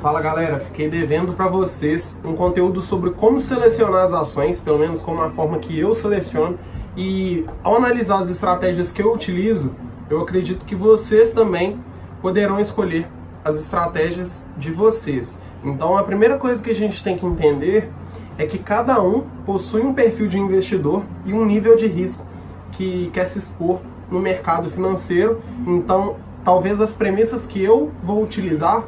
[0.00, 5.02] Fala galera, fiquei devendo para vocês um conteúdo sobre como selecionar as ações, pelo menos
[5.02, 6.58] como a forma que eu seleciono.
[6.96, 9.72] E ao analisar as estratégias que eu utilizo,
[10.08, 11.78] eu acredito que vocês também
[12.22, 13.06] poderão escolher
[13.44, 15.38] as estratégias de vocês.
[15.62, 17.90] Então a primeira coisa que a gente tem que entender
[18.38, 22.24] é que cada um possui um perfil de investidor e um nível de risco
[22.72, 23.80] que quer se expor
[24.10, 25.42] no mercado financeiro.
[25.66, 28.82] Então, talvez as premissas que eu vou utilizar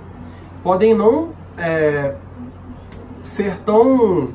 [0.63, 2.15] podem não é,
[3.25, 4.31] ser tão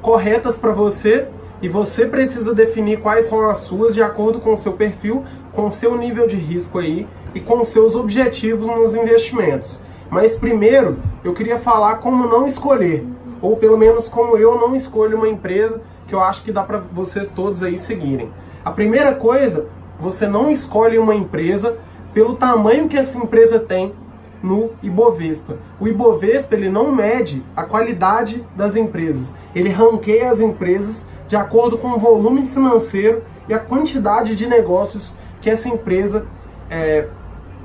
[0.00, 1.28] corretas para você
[1.60, 5.66] e você precisa definir quais são as suas de acordo com o seu perfil, com
[5.66, 9.80] o seu nível de risco aí e com seus objetivos nos investimentos.
[10.10, 13.06] Mas primeiro, eu queria falar como não escolher,
[13.40, 16.78] ou pelo menos como eu não escolho uma empresa que eu acho que dá para
[16.78, 18.30] vocês todos aí seguirem.
[18.64, 19.68] A primeira coisa,
[19.98, 21.78] você não escolhe uma empresa
[22.12, 23.94] pelo tamanho que essa empresa tem
[24.42, 25.56] no Ibovespa.
[25.78, 31.78] O Ibovespa ele não mede a qualidade das empresas, ele ranqueia as empresas de acordo
[31.78, 36.26] com o volume financeiro e a quantidade de negócios que essa empresa
[36.68, 37.08] é,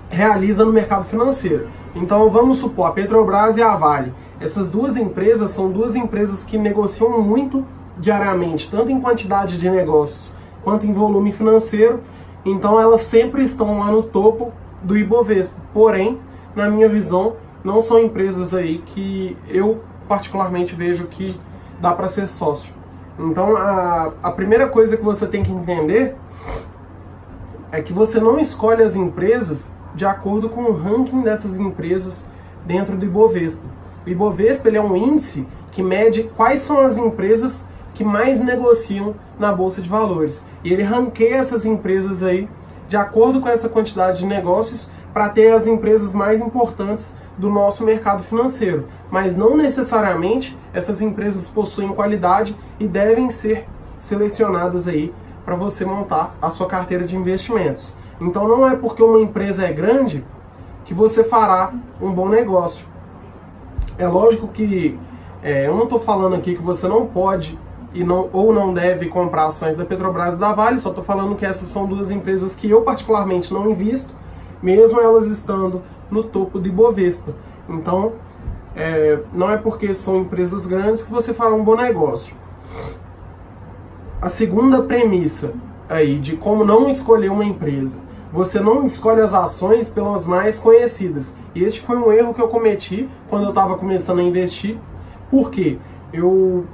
[0.09, 1.67] realiza no mercado financeiro.
[1.95, 4.13] Então vamos supor a Petrobras e a Vale.
[4.39, 7.65] Essas duas empresas são duas empresas que negociam muito
[7.97, 12.01] diariamente, tanto em quantidade de negócios quanto em volume financeiro.
[12.45, 14.51] Então elas sempre estão lá no topo
[14.81, 15.59] do Ibovespa.
[15.73, 16.19] Porém,
[16.57, 21.39] na minha visão, não são empresas aí que eu particularmente vejo que
[21.79, 22.73] dá para ser sócio.
[23.19, 26.15] Então, a, a primeira coisa que você tem que entender
[27.71, 32.25] é que você não escolhe as empresas de acordo com o ranking dessas empresas
[32.65, 33.63] dentro do Ibovespa.
[34.05, 39.13] O Ibovespa ele é um índice que mede quais são as empresas que mais negociam
[39.37, 40.43] na bolsa de valores.
[40.63, 42.49] E ele ranqueia essas empresas aí
[42.89, 47.83] de acordo com essa quantidade de negócios para ter as empresas mais importantes do nosso
[47.83, 48.85] mercado financeiro.
[49.09, 53.65] Mas não necessariamente essas empresas possuem qualidade e devem ser
[53.99, 55.11] selecionadas aí
[55.43, 57.91] para você montar a sua carteira de investimentos.
[58.21, 60.23] Então não é porque uma empresa é grande
[60.85, 62.85] que você fará um bom negócio.
[63.97, 64.99] É lógico que
[65.41, 67.57] é, eu não estou falando aqui que você não pode
[67.91, 71.35] e não, ou não deve comprar ações da Petrobras e da Vale, só estou falando
[71.35, 74.15] que essas são duas empresas que eu particularmente não invisto
[74.61, 77.33] mesmo elas estando no topo do Ibovespa.
[77.69, 78.13] Então,
[78.75, 82.35] é, não é porque são empresas grandes que você fará um bom negócio.
[84.21, 85.53] A segunda premissa
[85.89, 87.99] aí de como não escolher uma empresa.
[88.31, 91.35] Você não escolhe as ações pelas mais conhecidas.
[91.55, 94.77] E este foi um erro que eu cometi quando eu estava começando a investir.
[95.31, 95.77] Por quê?
[96.11, 96.65] Eu,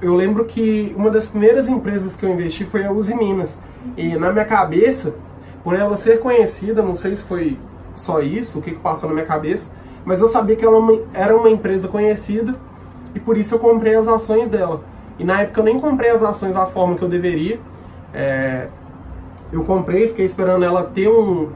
[0.00, 3.54] eu lembro que uma das primeiras empresas que eu investi foi a Uzi Minas.
[3.96, 5.14] E na minha cabeça,
[5.68, 7.58] por ela ser conhecida, não sei se foi
[7.94, 9.70] só isso, o que, que passou na minha cabeça,
[10.02, 10.78] mas eu sabia que ela
[11.12, 12.54] era uma empresa conhecida
[13.14, 14.80] e por isso eu comprei as ações dela.
[15.18, 17.60] E na época eu nem comprei as ações da forma que eu deveria.
[18.14, 18.68] É,
[19.52, 21.50] eu comprei, fiquei esperando ela ter um,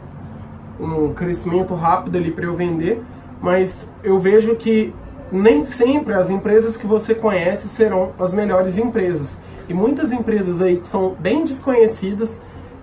[0.78, 3.02] um crescimento rápido ali para eu vender,
[3.40, 4.92] mas eu vejo que
[5.32, 9.40] nem sempre as empresas que você conhece serão as melhores empresas.
[9.70, 12.38] E muitas empresas aí que são bem desconhecidas,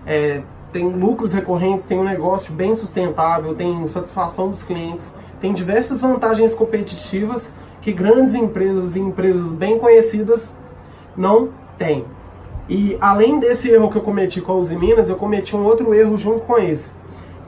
[0.07, 0.41] é,
[0.71, 6.53] tem lucros recorrentes, tem um negócio bem sustentável, tem satisfação dos clientes, tem diversas vantagens
[6.53, 7.47] competitivas
[7.81, 10.53] que grandes empresas e empresas bem conhecidas
[11.15, 12.05] não têm.
[12.67, 15.93] E além desse erro que eu cometi com a Uzi Minas, eu cometi um outro
[15.93, 16.91] erro junto com esse,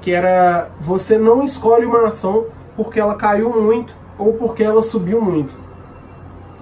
[0.02, 2.46] que era você não escolhe uma ação
[2.76, 5.54] porque ela caiu muito ou porque ela subiu muito.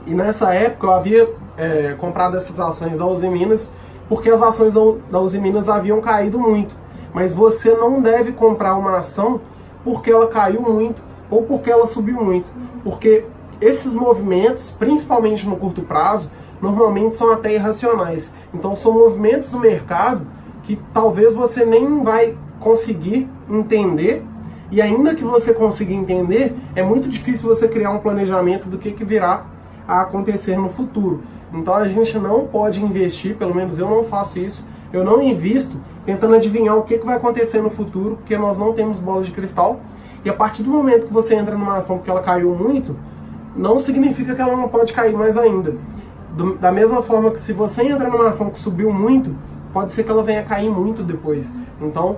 [0.06, 3.72] E nessa época eu havia é, comprado essas ações da Uzi Minas
[4.09, 4.74] porque as ações
[5.09, 6.75] da Uzi Minas haviam caído muito.
[7.14, 9.40] Mas você não deve comprar uma ação
[9.84, 12.48] porque ela caiu muito ou porque ela subiu muito.
[12.84, 13.24] Porque
[13.62, 18.34] esses movimentos, principalmente no curto prazo, normalmente são até irracionais.
[18.53, 20.25] Então são movimentos do mercado
[20.64, 24.24] que talvez você nem vai conseguir entender.
[24.72, 28.92] E ainda que você consiga entender, é muito difícil você criar um planejamento do que,
[28.92, 29.45] que virá
[29.89, 31.24] a acontecer no futuro.
[31.51, 34.63] Então a gente não pode investir, pelo menos eu não faço isso,
[34.94, 39.00] eu não invisto tentando adivinhar o que, vai acontecer no futuro, porque nós não temos
[39.00, 39.80] bola de cristal.
[40.24, 42.95] E a partir do momento que você entra numa ação porque ela caiu muito,
[43.56, 45.75] não significa que ela não pode cair mais ainda.
[46.36, 49.36] Do, da mesma forma que se você entra numa ação que subiu muito,
[49.74, 51.51] pode ser que ela venha cair muito depois.
[51.81, 52.18] Então,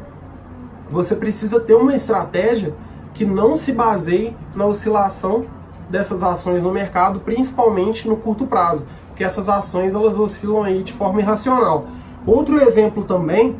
[0.89, 2.73] você precisa ter uma estratégia
[3.13, 5.45] que não se baseie na oscilação
[5.91, 8.83] dessas ações no mercado, principalmente no curto prazo
[9.15, 11.85] que essas ações elas oscilam aí de forma irracional.
[12.25, 13.55] Outro exemplo também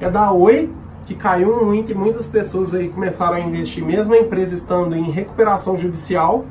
[0.00, 0.70] é da Oi
[1.04, 5.10] que caiu muito e muitas pessoas aí começaram a investir, mesmo a empresa estando em
[5.10, 6.46] recuperação judicial.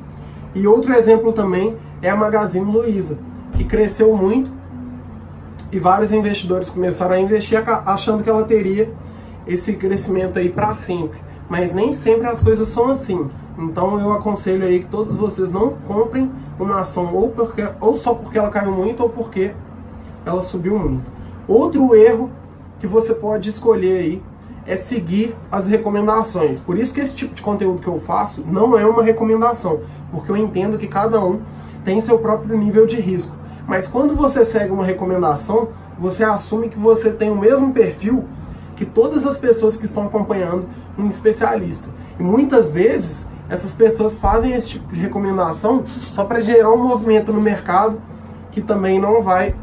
[0.54, 3.18] E outro exemplo também é a Magazine Luiza,
[3.54, 4.48] que cresceu muito
[5.72, 8.92] e vários investidores começaram a investir achando que ela teria
[9.44, 11.18] esse crescimento aí para sempre.
[11.48, 13.28] Mas nem sempre as coisas são assim.
[13.62, 18.14] Então eu aconselho aí que todos vocês não comprem uma ação ou, porque, ou só
[18.14, 19.52] porque ela caiu muito ou porque
[20.26, 21.10] ela subiu muito.
[21.46, 22.30] Outro erro
[22.80, 24.22] que você pode escolher aí
[24.66, 26.60] é seguir as recomendações.
[26.60, 29.80] Por isso que esse tipo de conteúdo que eu faço não é uma recomendação,
[30.10, 31.40] porque eu entendo que cada um
[31.84, 33.36] tem seu próprio nível de risco.
[33.66, 35.68] Mas quando você segue uma recomendação,
[35.98, 38.24] você assume que você tem o mesmo perfil
[38.76, 40.66] que todas as pessoas que estão acompanhando
[40.98, 41.88] um especialista.
[42.18, 47.30] E muitas vezes essas pessoas fazem esse tipo de recomendação só para gerar um movimento
[47.34, 48.00] no mercado
[48.50, 49.54] que também não vai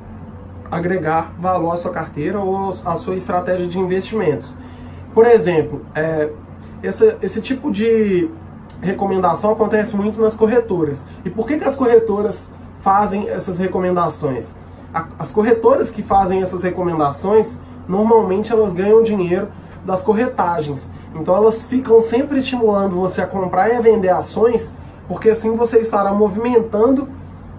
[0.69, 4.53] agregar valor à sua carteira ou à sua estratégia de investimentos.
[5.11, 6.29] Por exemplo, é,
[6.83, 8.29] essa, esse tipo de
[8.79, 11.03] recomendação acontece muito nas corretoras.
[11.25, 14.45] E por que, que as corretoras fazem essas recomendações?
[15.17, 19.47] As corretoras que fazem essas recomendações, normalmente elas ganham dinheiro
[19.83, 20.87] das corretagens.
[21.15, 24.75] Então elas ficam sempre estimulando você a comprar e a vender ações,
[25.07, 27.07] porque assim você estará movimentando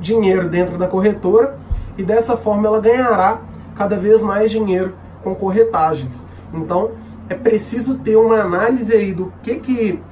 [0.00, 1.58] dinheiro dentro da corretora
[1.98, 3.40] e dessa forma ela ganhará
[3.76, 6.14] cada vez mais dinheiro com corretagens.
[6.54, 6.92] Então
[7.28, 10.02] é preciso ter uma análise aí do que que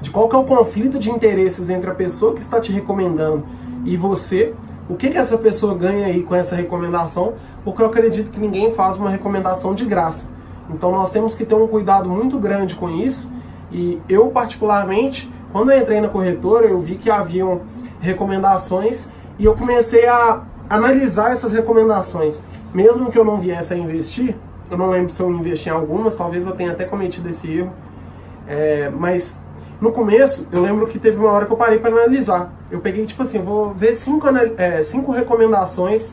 [0.00, 3.44] de qual que é o conflito de interesses entre a pessoa que está te recomendando
[3.84, 4.54] e você,
[4.88, 7.34] o que que essa pessoa ganha aí com essa recomendação,
[7.64, 10.26] porque eu acredito que ninguém faz uma recomendação de graça.
[10.74, 13.30] Então nós temos que ter um cuidado muito grande com isso.
[13.70, 17.62] E eu particularmente, quando eu entrei na corretora, eu vi que haviam
[18.00, 19.08] recomendações
[19.38, 22.42] e eu comecei a analisar essas recomendações.
[22.72, 24.36] Mesmo que eu não viesse a investir,
[24.70, 27.72] eu não lembro se eu investi em algumas, talvez eu tenha até cometido esse erro.
[28.46, 29.38] É, mas
[29.80, 32.52] no começo, eu lembro que teve uma hora que eu parei para analisar.
[32.70, 34.26] Eu peguei, tipo assim, vou ver cinco,
[34.56, 36.12] é, cinco recomendações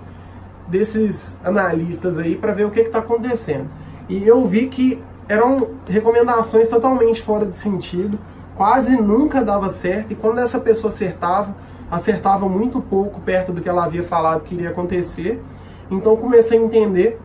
[0.67, 3.67] desses analistas aí para ver o que está acontecendo.
[4.09, 8.17] E eu vi que eram recomendações totalmente fora de sentido,
[8.55, 11.55] quase nunca dava certo, e quando essa pessoa acertava,
[11.91, 15.41] acertava muito pouco perto do que ela havia falado que iria acontecer.
[15.91, 17.19] Então comecei a entender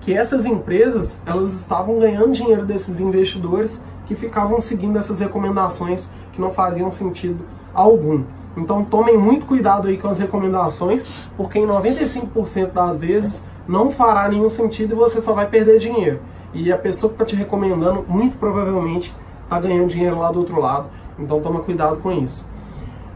[0.00, 6.40] que essas empresas, elas estavam ganhando dinheiro desses investidores que ficavam seguindo essas recomendações que
[6.40, 8.22] não faziam sentido algum.
[8.56, 13.32] Então tomem muito cuidado aí com as recomendações, porque em 95% das vezes
[13.66, 16.20] não fará nenhum sentido e você só vai perder dinheiro.
[16.54, 20.60] E a pessoa que está te recomendando, muito provavelmente, está ganhando dinheiro lá do outro
[20.60, 20.86] lado.
[21.18, 22.44] Então toma cuidado com isso.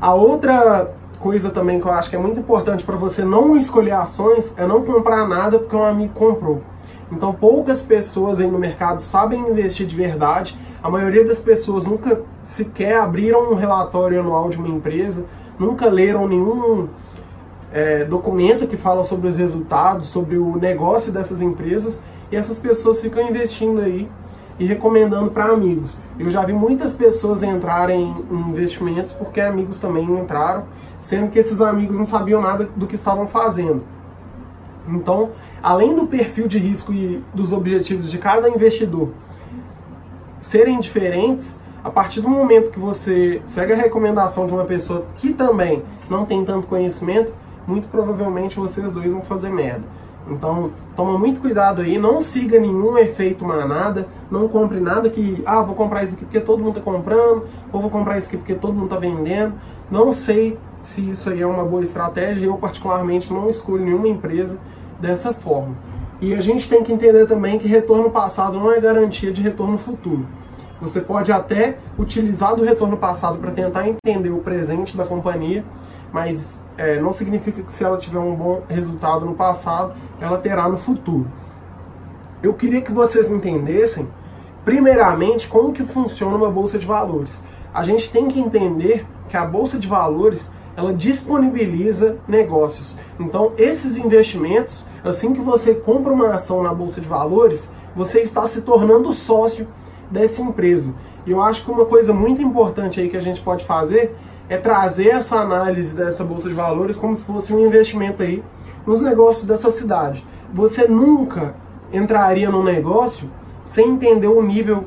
[0.00, 3.92] A outra coisa também que eu acho que é muito importante para você não escolher
[3.92, 6.62] ações é não comprar nada porque um amigo comprou.
[7.12, 10.58] Então poucas pessoas aí no mercado sabem investir de verdade.
[10.82, 15.24] A maioria das pessoas nunca sequer abriram um relatório anual de uma empresa,
[15.58, 16.88] nunca leram nenhum
[17.72, 23.00] é, documento que fala sobre os resultados, sobre o negócio dessas empresas, e essas pessoas
[23.00, 24.08] ficam investindo aí
[24.58, 25.96] e recomendando para amigos.
[26.18, 30.64] Eu já vi muitas pessoas entrarem em investimentos porque amigos também entraram,
[31.00, 33.82] sendo que esses amigos não sabiam nada do que estavam fazendo.
[34.86, 35.30] Então,
[35.62, 39.10] além do perfil de risco e dos objetivos de cada investidor
[40.40, 45.32] serem diferentes, a partir do momento que você segue a recomendação de uma pessoa que
[45.32, 47.32] também não tem tanto conhecimento,
[47.70, 49.84] muito provavelmente vocês dois vão fazer merda.
[50.28, 55.62] Então, toma muito cuidado aí, não siga nenhum efeito manada, não compre nada que, ah,
[55.62, 58.54] vou comprar isso aqui porque todo mundo tá comprando, ou vou comprar isso aqui porque
[58.54, 59.54] todo mundo tá vendendo.
[59.90, 64.56] Não sei se isso aí é uma boa estratégia, eu particularmente não escolho nenhuma empresa
[65.00, 65.74] dessa forma.
[66.20, 69.78] E a gente tem que entender também que retorno passado não é garantia de retorno
[69.78, 70.26] futuro.
[70.80, 75.64] Você pode até utilizar do retorno passado para tentar entender o presente da companhia,
[76.12, 80.68] mas é, não significa que se ela tiver um bom resultado no passado, ela terá
[80.68, 81.26] no futuro.
[82.42, 84.08] Eu queria que vocês entendessem,
[84.64, 87.42] primeiramente, como que funciona uma bolsa de valores.
[87.72, 92.96] A gente tem que entender que a bolsa de valores ela disponibiliza negócios.
[93.18, 98.46] Então, esses investimentos, assim que você compra uma ação na bolsa de valores, você está
[98.46, 99.68] se tornando sócio
[100.10, 100.94] dessa empresa.
[101.26, 104.16] E eu acho que uma coisa muito importante aí que a gente pode fazer
[104.50, 108.44] é trazer essa análise dessa bolsa de valores como se fosse um investimento aí
[108.86, 110.26] nos negócios da sua cidade.
[110.52, 111.54] Você nunca
[111.90, 113.30] entraria num negócio
[113.64, 114.84] sem entender o nível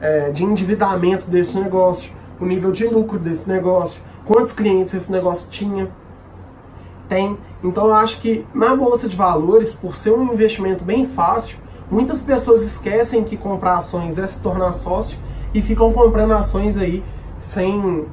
[0.00, 5.50] é, de endividamento desse negócio, o nível de lucro desse negócio, quantos clientes esse negócio
[5.50, 5.90] tinha,
[7.10, 7.36] tem.
[7.62, 11.58] Então eu acho que na bolsa de valores, por ser um investimento bem fácil,
[11.90, 15.16] Muitas pessoas esquecem que comprar ações é se tornar sócio
[15.54, 17.02] e ficam comprando ações aí
[17.38, 18.04] sem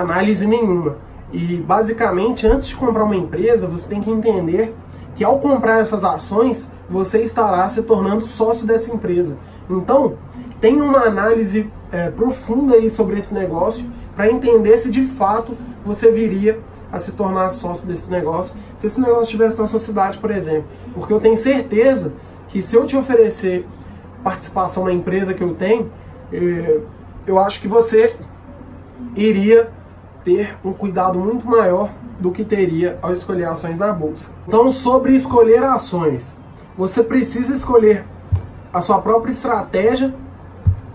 [0.00, 0.96] análise nenhuma.
[1.32, 4.74] E basicamente, antes de comprar uma empresa, você tem que entender
[5.14, 9.36] que ao comprar essas ações, você estará se tornando sócio dessa empresa.
[9.68, 10.14] Então,
[10.60, 13.84] tem uma análise é, profunda aí sobre esse negócio
[14.14, 19.00] para entender se de fato você viria a se tornar sócio desse negócio, se esse
[19.00, 20.64] negócio estivesse na sua cidade, por exemplo.
[20.94, 22.12] Porque eu tenho certeza
[22.48, 23.66] que se eu te oferecer
[24.22, 25.90] participação na empresa que eu tenho,
[26.30, 26.80] é,
[27.26, 28.14] eu acho que você
[29.16, 29.70] iria
[30.24, 34.28] ter um cuidado muito maior do que teria ao escolher ações na bolsa.
[34.46, 36.36] Então, sobre escolher ações,
[36.76, 38.04] você precisa escolher
[38.72, 40.14] a sua própria estratégia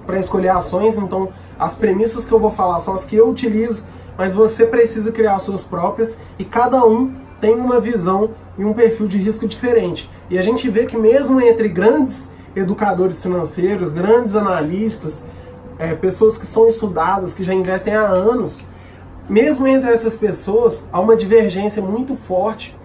[0.05, 0.97] para escolher ações.
[0.97, 1.29] Então,
[1.59, 3.83] as premissas que eu vou falar são as que eu utilizo,
[4.17, 8.73] mas você precisa criar as suas próprias e cada um tem uma visão e um
[8.73, 10.09] perfil de risco diferente.
[10.29, 15.23] E a gente vê que mesmo entre grandes educadores financeiros, grandes analistas,
[15.77, 18.63] é, pessoas que são estudadas, que já investem há anos,
[19.29, 22.77] mesmo entre essas pessoas, há uma divergência muito forte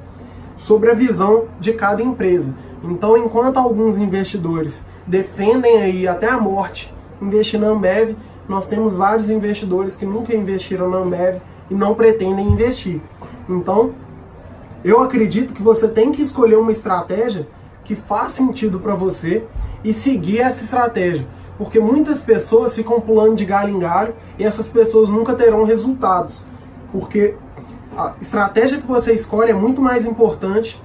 [0.57, 2.53] sobre a visão de cada empresa.
[2.83, 8.17] Então, enquanto alguns investidores defendem aí até a morte investir na Ambev,
[8.49, 13.01] nós temos vários investidores que nunca investiram na Ambev e não pretendem investir.
[13.49, 13.93] Então,
[14.85, 17.47] eu acredito que você tem que escolher uma estratégia
[17.85, 19.45] que faz sentido para você
[19.85, 21.27] e seguir essa estratégia.
[21.59, 26.43] Porque muitas pessoas ficam pulando de galho em galho e essas pessoas nunca terão resultados.
[26.91, 27.35] Porque
[27.97, 30.83] a estratégia que você escolhe é muito mais importante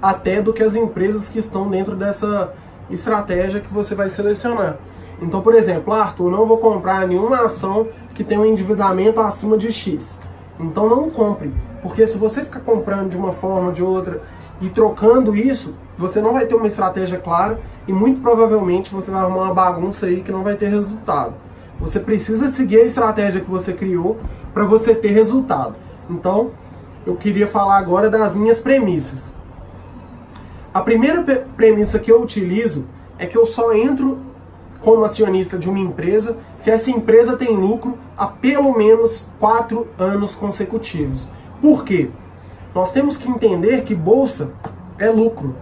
[0.00, 2.52] até do que as empresas que estão dentro dessa
[2.90, 4.76] estratégia que você vai selecionar.
[5.20, 9.72] Então, por exemplo, Arthur, não vou comprar nenhuma ação que tenha um endividamento acima de
[9.72, 10.20] X.
[10.58, 11.52] Então não compre,
[11.82, 14.22] porque se você ficar comprando de uma forma ou de outra
[14.60, 19.20] e trocando isso, você não vai ter uma estratégia clara e muito provavelmente você vai
[19.20, 21.34] arrumar uma bagunça aí que não vai ter resultado.
[21.78, 24.18] Você precisa seguir a estratégia que você criou
[24.54, 25.76] para você ter resultado.
[26.08, 26.50] Então,
[27.06, 29.34] eu queria falar agora das minhas premissas.
[30.72, 31.22] A primeira
[31.56, 32.86] premissa que eu utilizo
[33.18, 34.18] é que eu só entro
[34.80, 40.34] como acionista de uma empresa se essa empresa tem lucro há pelo menos quatro anos
[40.34, 41.28] consecutivos.
[41.60, 42.10] Por quê?
[42.76, 44.50] Nós temos que entender que bolsa
[44.98, 45.54] é lucro.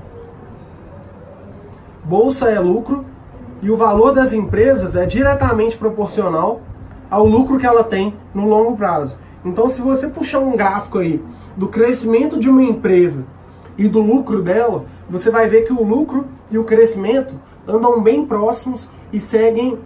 [2.03, 3.05] Bolsa é lucro
[3.63, 6.61] e o valor das empresas é diretamente proporcional
[7.09, 9.17] ao lucro que ela tem no longo prazo.
[9.45, 11.23] Então, se você puxar um gráfico aí
[11.57, 13.25] do crescimento de uma empresa
[13.79, 18.27] e do lucro dela, você vai ver que o lucro e o crescimento andam bem
[18.27, 19.79] próximos e seguem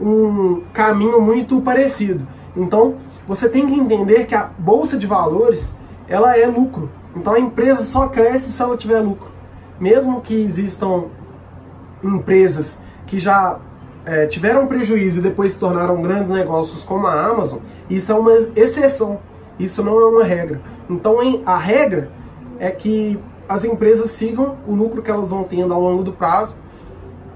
[0.00, 2.24] um caminho muito parecido.
[2.56, 2.94] Então,
[3.26, 5.79] você tem que entender que a bolsa de valores,
[6.10, 6.90] ela é lucro.
[7.16, 9.30] Então, a empresa só cresce se ela tiver lucro.
[9.80, 11.04] Mesmo que existam
[12.04, 13.58] empresas que já
[14.04, 18.32] é, tiveram prejuízo e depois se tornaram grandes negócios como a Amazon, isso é uma
[18.54, 19.18] exceção.
[19.58, 20.60] Isso não é uma regra.
[20.88, 22.10] Então, a regra
[22.58, 26.56] é que as empresas sigam o lucro que elas vão tendo ao longo do prazo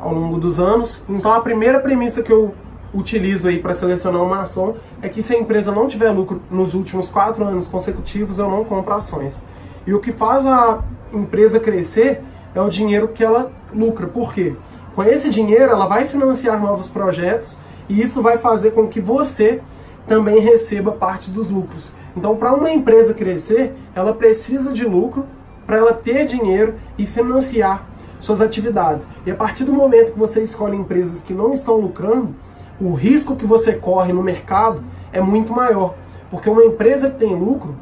[0.04, 1.02] ao longo dos anos.
[1.08, 2.54] Então a primeira premissa que eu
[2.94, 6.74] utilizo aí para selecionar uma ação é que se a empresa não tiver lucro nos
[6.74, 9.42] últimos quatro anos consecutivos, eu não compro ações.
[9.86, 10.82] E o que faz a
[11.12, 12.22] empresa crescer
[12.54, 14.06] é o dinheiro que ela lucra.
[14.06, 14.54] Por quê?
[14.94, 17.58] Com esse dinheiro ela vai financiar novos projetos
[17.88, 19.60] e isso vai fazer com que você
[20.06, 21.92] também receba parte dos lucros.
[22.16, 25.26] Então, para uma empresa crescer, ela precisa de lucro
[25.66, 27.86] para ela ter dinheiro e financiar
[28.20, 29.06] suas atividades.
[29.26, 32.34] E a partir do momento que você escolhe empresas que não estão lucrando,
[32.80, 35.94] o risco que você corre no mercado é muito maior.
[36.30, 37.76] Porque uma empresa que tem lucro,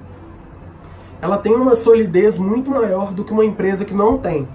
[1.20, 4.46] ela tem uma solidez muito maior do que uma empresa que não tem.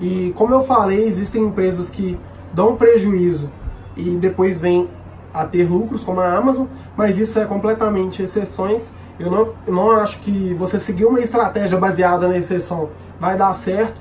[0.00, 2.18] E como eu falei, existem empresas que
[2.52, 3.50] dão prejuízo
[3.96, 4.88] e depois vêm
[5.32, 6.66] a ter lucros, como a Amazon,
[6.96, 8.92] mas isso é completamente exceções.
[9.18, 13.54] Eu não, eu não acho que você seguir uma estratégia baseada na exceção vai dar
[13.54, 14.00] certo.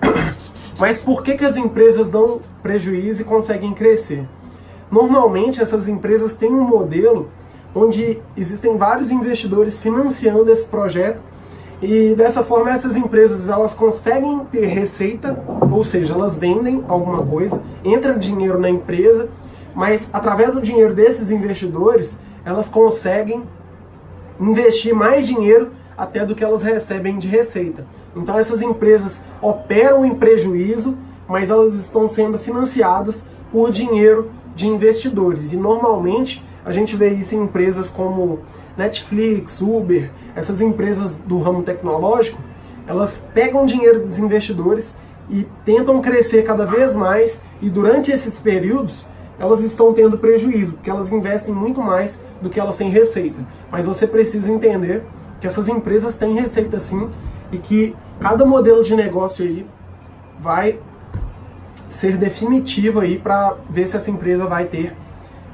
[0.78, 4.26] Mas por que, que as empresas dão prejuízo e conseguem crescer?
[4.90, 7.30] Normalmente essas empresas têm um modelo
[7.74, 11.20] onde existem vários investidores financiando esse projeto
[11.80, 15.38] e dessa forma essas empresas elas conseguem ter receita,
[15.70, 19.28] ou seja, elas vendem alguma coisa, entra dinheiro na empresa,
[19.74, 23.44] mas através do dinheiro desses investidores elas conseguem
[24.40, 27.86] investir mais dinheiro até do que elas recebem de receita.
[28.16, 30.96] Então essas empresas operam em prejuízo,
[31.28, 35.52] mas elas estão sendo financiadas por dinheiro de investidores.
[35.52, 38.40] E normalmente a gente vê isso em empresas como
[38.76, 42.42] Netflix, Uber, essas empresas do ramo tecnológico,
[42.86, 44.94] elas pegam dinheiro dos investidores,
[45.30, 49.04] e tentam crescer cada vez mais e durante esses períodos
[49.38, 53.38] elas estão tendo prejuízo, porque elas investem muito mais do que elas têm receita.
[53.70, 55.04] Mas você precisa entender
[55.40, 57.08] que essas empresas têm receita sim
[57.52, 59.64] e que cada modelo de negócio aí
[60.40, 60.80] vai
[61.98, 64.94] ser definitivo aí para ver se essa empresa vai ter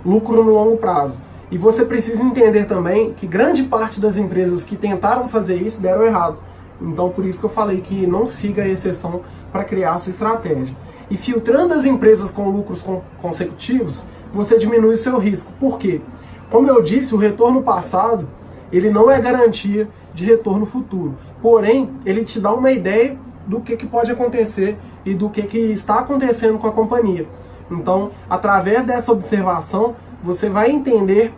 [0.04, 1.14] lucro no longo prazo.
[1.50, 6.04] E você precisa entender também que grande parte das empresas que tentaram fazer isso deram
[6.04, 6.36] errado.
[6.82, 10.76] Então, por isso que eu falei que não siga a exceção para criar sua estratégia.
[11.10, 12.84] E filtrando as empresas com lucros
[13.22, 15.50] consecutivos, você diminui o seu risco.
[15.58, 16.02] Por quê?
[16.50, 18.28] Como eu disse, o retorno passado,
[18.70, 21.16] ele não é garantia de retorno futuro.
[21.40, 25.58] Porém, ele te dá uma ideia do que, que pode acontecer e do que, que
[25.58, 27.26] está acontecendo com a companhia.
[27.70, 31.32] Então, através dessa observação, você vai entender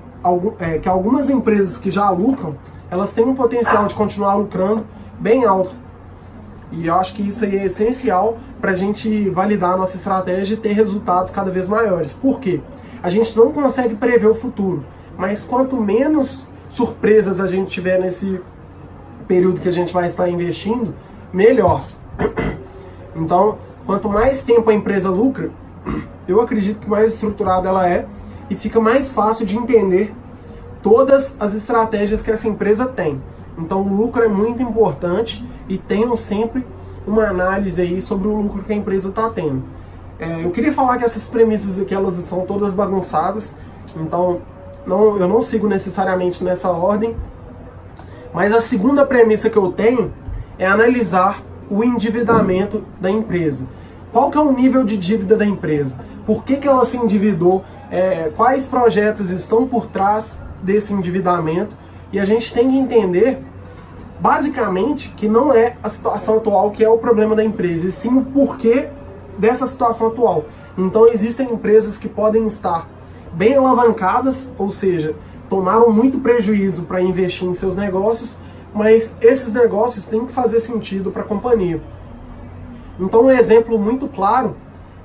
[0.58, 2.56] é, que algumas empresas que já lucram,
[2.90, 4.86] elas têm um potencial de continuar lucrando
[5.18, 5.74] bem alto.
[6.72, 10.54] E eu acho que isso aí é essencial para a gente validar a nossa estratégia
[10.54, 12.12] e ter resultados cada vez maiores.
[12.12, 12.60] Por quê?
[13.02, 14.84] A gente não consegue prever o futuro,
[15.16, 18.40] mas quanto menos surpresas a gente tiver nesse
[19.28, 20.94] período que a gente vai estar investindo,
[21.32, 21.84] melhor.
[23.18, 23.56] Então,
[23.86, 25.50] quanto mais tempo a empresa lucra,
[26.28, 28.06] eu acredito que mais estruturada ela é
[28.50, 30.12] e fica mais fácil de entender
[30.82, 33.20] todas as estratégias que essa empresa tem.
[33.56, 36.64] Então, o lucro é muito importante e tenham sempre
[37.06, 39.62] uma análise aí sobre o lucro que a empresa está tendo.
[40.18, 43.54] É, eu queria falar que essas premissas aqui elas são todas bagunçadas,
[43.94, 44.40] então
[44.86, 47.14] não, eu não sigo necessariamente nessa ordem.
[48.32, 50.12] Mas a segunda premissa que eu tenho
[50.58, 53.66] é analisar o endividamento da empresa.
[54.12, 55.94] Qual que é o nível de dívida da empresa?
[56.24, 57.64] Por que, que ela se endividou?
[57.90, 61.76] É, quais projetos estão por trás desse endividamento?
[62.12, 63.38] E a gente tem que entender,
[64.20, 68.16] basicamente, que não é a situação atual que é o problema da empresa, e sim
[68.16, 68.88] o porquê
[69.38, 70.46] dessa situação atual.
[70.78, 72.88] Então existem empresas que podem estar
[73.32, 75.14] bem alavancadas, ou seja,
[75.48, 78.36] tomaram muito prejuízo para investir em seus negócios,
[78.76, 81.80] mas esses negócios têm que fazer sentido para a companhia.
[83.00, 84.54] Então, um exemplo muito claro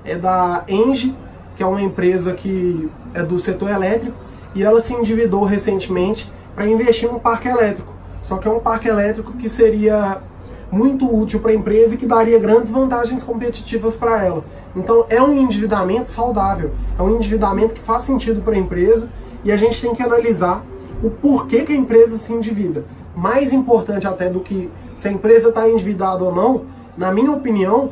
[0.03, 1.15] é da Engie,
[1.55, 4.17] que é uma empresa que é do setor elétrico,
[4.53, 7.93] e ela se endividou recentemente para investir em um parque elétrico.
[8.21, 10.21] Só que é um parque elétrico que seria
[10.69, 14.43] muito útil para a empresa e que daria grandes vantagens competitivas para ela.
[14.75, 19.10] Então é um endividamento saudável, é um endividamento que faz sentido para a empresa
[19.45, 20.62] e a gente tem que analisar
[21.01, 25.50] o porquê que a empresa se endivida mais importante até do que se a empresa
[25.50, 26.65] está endividada ou não,
[26.97, 27.91] na minha opinião,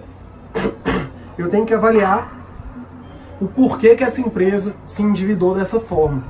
[1.37, 2.37] eu tenho que avaliar
[3.41, 6.23] o porquê que essa empresa se endividou dessa forma.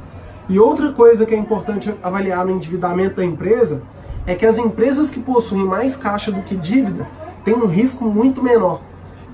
[0.48, 3.82] E outra coisa que é importante avaliar no endividamento da empresa
[4.26, 7.08] é que as empresas que possuem mais caixa do que dívida
[7.44, 8.82] têm um risco muito menor.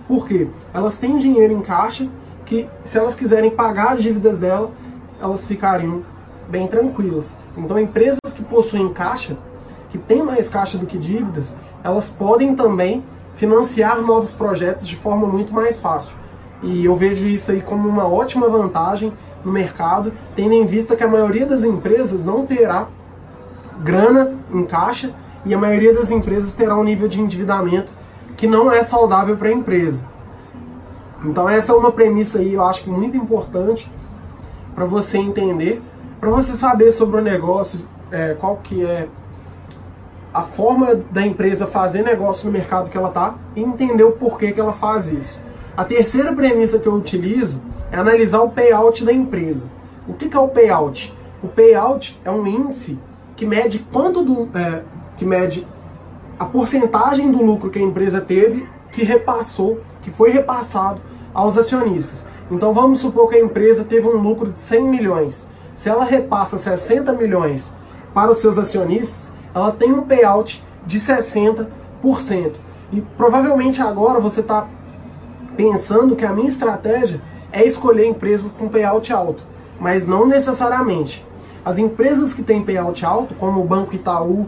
[0.08, 0.48] Por quê?
[0.74, 2.08] Elas têm dinheiro em caixa
[2.46, 4.72] que, se elas quiserem pagar as dívidas dela,
[5.22, 6.04] elas ficariam
[6.48, 7.36] bem tranquilas.
[7.58, 9.38] Então, empresas possuem caixa,
[9.90, 13.04] que têm mais caixa do que dívidas, elas podem também
[13.36, 16.14] financiar novos projetos de forma muito mais fácil.
[16.64, 21.04] E eu vejo isso aí como uma ótima vantagem no mercado, tendo em vista que
[21.04, 22.88] a maioria das empresas não terá
[23.80, 25.14] grana em caixa
[25.46, 27.92] e a maioria das empresas terá um nível de endividamento
[28.36, 30.04] que não é saudável para a empresa.
[31.24, 33.92] Então essa é uma premissa aí, eu acho que muito importante
[34.74, 35.82] para você entender
[36.20, 37.80] para você saber sobre o negócio,
[38.12, 39.08] é, qual que é
[40.34, 44.52] a forma da empresa fazer negócio no mercado que ela está e entender o porquê
[44.52, 45.40] que ela faz isso.
[45.78, 49.66] A terceira premissa que eu utilizo é analisar o payout da empresa.
[50.08, 51.16] O que, que é o payout?
[51.42, 53.00] O payout é um índice
[53.36, 54.84] que mede quanto do, é,
[55.16, 55.66] que mede
[56.38, 61.00] a porcentagem do lucro que a empresa teve que repassou, que foi repassado
[61.34, 62.26] aos acionistas.
[62.52, 66.58] Então vamos supor que a empresa teve um lucro de 100 milhões se ela repassa
[66.58, 67.72] 60 milhões
[68.16, 71.68] para os seus acionistas, ela tem um payout de 60%.
[72.94, 74.70] E provavelmente agora você está
[75.58, 79.44] pensando que a minha estratégia é escolher empresas com payout alto,
[79.80, 81.26] mas não necessariamente.
[81.66, 84.48] As empresas que têm payout alto, como o Banco Itaú,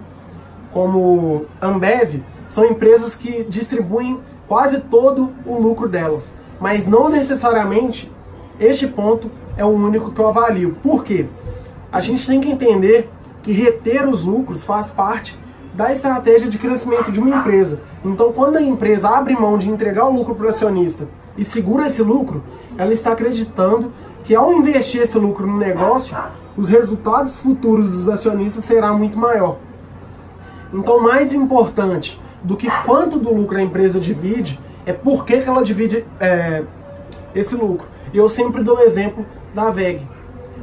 [0.71, 8.10] como Ambev, são empresas que distribuem quase todo o lucro delas, mas não necessariamente
[8.60, 10.77] este ponto é o único que eu avalio.
[10.82, 11.25] Por quê?
[11.91, 13.10] A gente tem que entender
[13.47, 15.39] que reter os lucros faz parte
[15.73, 17.79] da estratégia de crescimento de uma empresa.
[18.03, 21.07] Então, quando a empresa abre mão de entregar o lucro para o acionista
[21.38, 22.43] e segura esse lucro,
[22.77, 23.93] ela está acreditando
[24.25, 26.13] que ao investir esse lucro no negócio,
[26.57, 29.60] os resultados futuros dos acionistas será muito maior.
[30.73, 35.63] Então, mais importante do que quanto do lucro a empresa divide é por que, ela
[35.63, 36.63] divide é,
[37.33, 37.88] esse lucro.
[38.13, 40.05] Eu sempre dou o exemplo da VEG.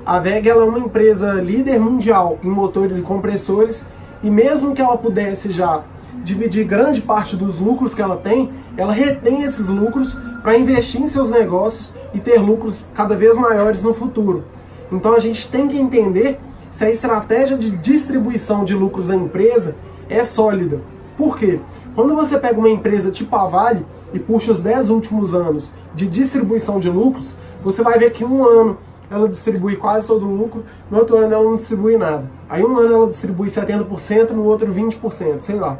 [0.07, 3.87] A ela é uma empresa líder mundial em motores e compressores,
[4.23, 5.83] e mesmo que ela pudesse já
[6.23, 11.07] dividir grande parte dos lucros que ela tem, ela retém esses lucros para investir em
[11.07, 14.45] seus negócios e ter lucros cada vez maiores no futuro.
[14.93, 16.38] Então a gente tem que entender
[16.71, 19.75] se a estratégia de distribuição de lucros da empresa
[20.09, 20.83] é sólida.
[21.17, 21.61] Por quê?
[21.95, 26.07] Quando você pega uma empresa tipo a Vale e puxa os 10 últimos anos de
[26.07, 28.77] distribuição de lucros, você vai ver que um ano
[29.11, 32.25] ela distribui quase todo o lucro, no outro ano ela não distribui nada.
[32.49, 35.79] Aí um ano ela distribui 70%, no outro 20%, sei lá.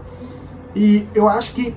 [0.75, 1.75] E eu acho que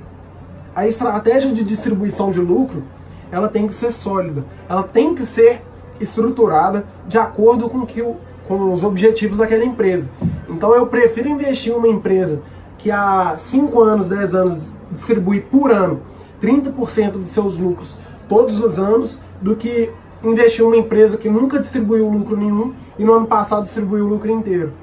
[0.76, 2.84] a estratégia de distribuição de lucro,
[3.32, 5.62] ela tem que ser sólida, ela tem que ser
[6.00, 10.08] estruturada de acordo com, que o, com os objetivos daquela empresa.
[10.48, 12.42] Então eu prefiro investir em uma empresa
[12.78, 16.02] que há 5 anos, 10 anos distribui por ano
[16.42, 19.90] 30% dos seus lucros todos os anos, do que
[20.24, 24.10] investir em uma empresa que nunca distribuiu lucro nenhum e no ano passado distribuiu o
[24.10, 24.74] lucro inteiro.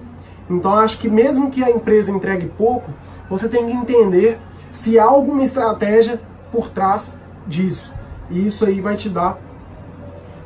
[0.48, 2.90] Então acho que mesmo que a empresa entregue pouco,
[3.28, 4.38] você tem que entender
[4.72, 6.20] se há alguma estratégia
[6.52, 7.92] por trás disso.
[8.30, 9.38] E isso aí vai te dar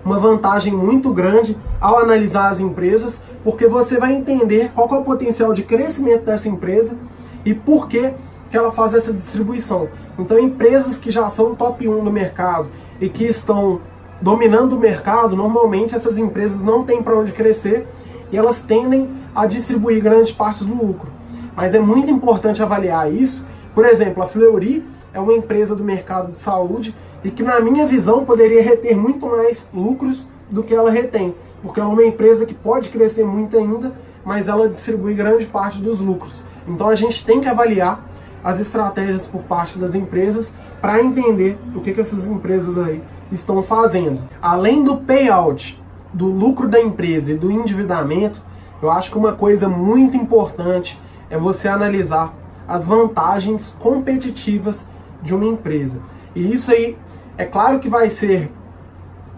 [0.05, 5.05] uma vantagem muito grande ao analisar as empresas, porque você vai entender qual é o
[5.05, 6.96] potencial de crescimento dessa empresa
[7.44, 8.12] e por que,
[8.51, 9.88] que ela faz essa distribuição.
[10.18, 12.68] Então, empresas que já são top 1 no mercado
[13.01, 13.81] e que estão
[14.20, 17.87] dominando o mercado, normalmente essas empresas não têm para onde crescer
[18.31, 21.09] e elas tendem a distribuir grande parte do lucro.
[21.57, 23.46] Mas é muito importante avaliar isso.
[23.74, 27.87] Por exemplo, a Fleury é uma empresa do mercado de saúde e que, na minha
[27.87, 32.46] visão, poderia reter muito mais lucros do que ela retém, porque ela é uma empresa
[32.46, 33.92] que pode crescer muito ainda,
[34.24, 36.42] mas ela distribui grande parte dos lucros.
[36.66, 38.04] Então a gente tem que avaliar
[38.42, 40.50] as estratégias por parte das empresas
[40.81, 44.22] para entender o que, que essas empresas aí estão fazendo.
[44.40, 45.80] Além do payout,
[46.12, 48.40] do lucro da empresa e do endividamento,
[48.80, 52.34] eu acho que uma coisa muito importante é você analisar
[52.66, 54.88] as vantagens competitivas
[55.22, 56.00] de uma empresa.
[56.34, 56.96] E isso aí,
[57.36, 58.52] é claro que vai ser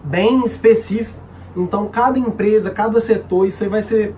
[0.03, 1.19] bem específico,
[1.55, 4.15] então cada empresa, cada setor, isso aí vai ser,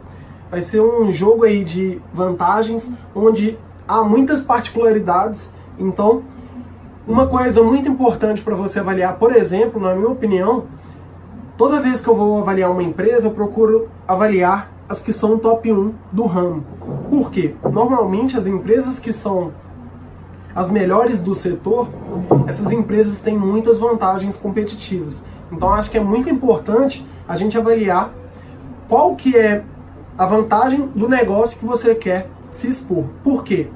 [0.50, 3.58] vai ser um jogo aí de vantagens, onde
[3.88, 6.24] há muitas particularidades, então
[7.08, 10.66] uma coisa muito importante para você avaliar, por exemplo, na minha opinião,
[11.58, 15.72] toda vez que eu vou avaliar uma empresa, eu procuro avaliar as que são top
[15.72, 16.64] 1 do ramo.
[17.10, 17.56] Por quê?
[17.64, 19.52] Normalmente as empresas que são
[20.56, 21.90] as melhores do setor,
[22.48, 25.22] essas empresas têm muitas vantagens competitivas.
[25.52, 28.14] Então acho que é muito importante a gente avaliar
[28.88, 29.64] qual que é
[30.18, 33.06] a vantagem do negócio que você quer se expor.
[33.24, 33.70] Por quê?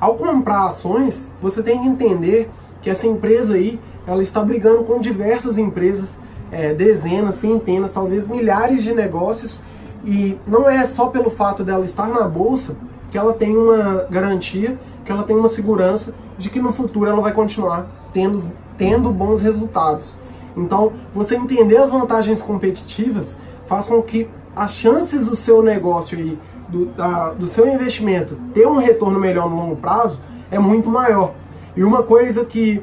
[0.00, 5.00] Ao comprar ações, você tem que entender que essa empresa aí, ela está brigando com
[5.00, 6.16] diversas empresas,
[6.50, 9.60] é, dezenas, centenas, talvez milhares de negócios,
[10.04, 12.76] e não é só pelo fato dela estar na bolsa
[13.10, 17.20] que ela tem uma garantia, que ela tem uma segurança de que no futuro ela
[17.20, 20.16] vai continuar tendo, tendo bons resultados.
[20.56, 26.38] Então, você entender as vantagens competitivas faz com que as chances do seu negócio aí
[26.68, 31.34] do, da, do seu investimento ter um retorno melhor no longo prazo é muito maior.
[31.76, 32.82] E uma coisa que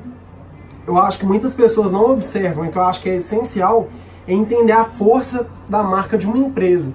[0.88, 3.88] eu acho que muitas pessoas não observam e que eu acho que é essencial
[4.28, 6.92] é entender a força da marca de uma empresa.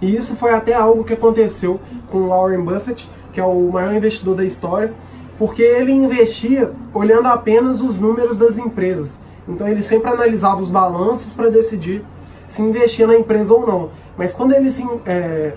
[0.00, 1.80] E isso foi até algo que aconteceu
[2.10, 4.92] com Warren Buffett, que é o maior investidor da história,
[5.38, 9.20] porque ele investia olhando apenas os números das empresas.
[9.48, 12.04] Então ele sempre analisava os balanços para decidir
[12.46, 13.90] se investia na empresa ou não.
[14.16, 15.54] Mas quando ele se, é,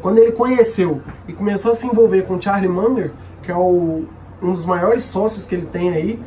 [0.00, 4.04] quando ele conheceu e começou a se envolver com Charlie Munger, que é o,
[4.42, 6.22] um dos maiores sócios que ele tem aí,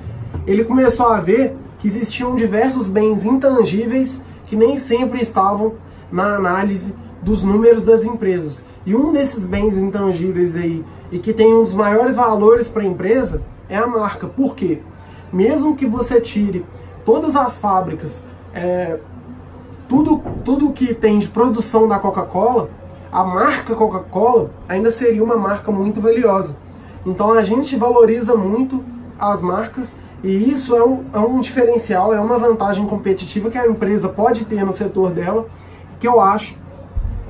[0.45, 5.73] ele começou a ver que existiam diversos bens intangíveis que nem sempre estavam
[6.12, 8.63] na análise dos números das empresas.
[8.86, 12.86] E um desses bens intangíveis aí, e que tem um dos maiores valores para a
[12.86, 14.27] empresa, é a marca.
[14.27, 14.79] Por quê?
[15.31, 16.65] Mesmo que você tire
[17.05, 18.99] todas as fábricas, é,
[19.88, 22.69] tudo, tudo que tem de produção da Coca-Cola,
[23.13, 26.56] a marca Coca-Cola ainda seria uma marca muito valiosa.
[27.06, 28.84] Então a gente valoriza muito
[29.19, 33.67] as marcas e isso é um, é um diferencial, é uma vantagem competitiva que a
[33.67, 35.45] empresa pode ter no setor dela,
[35.99, 36.58] que eu acho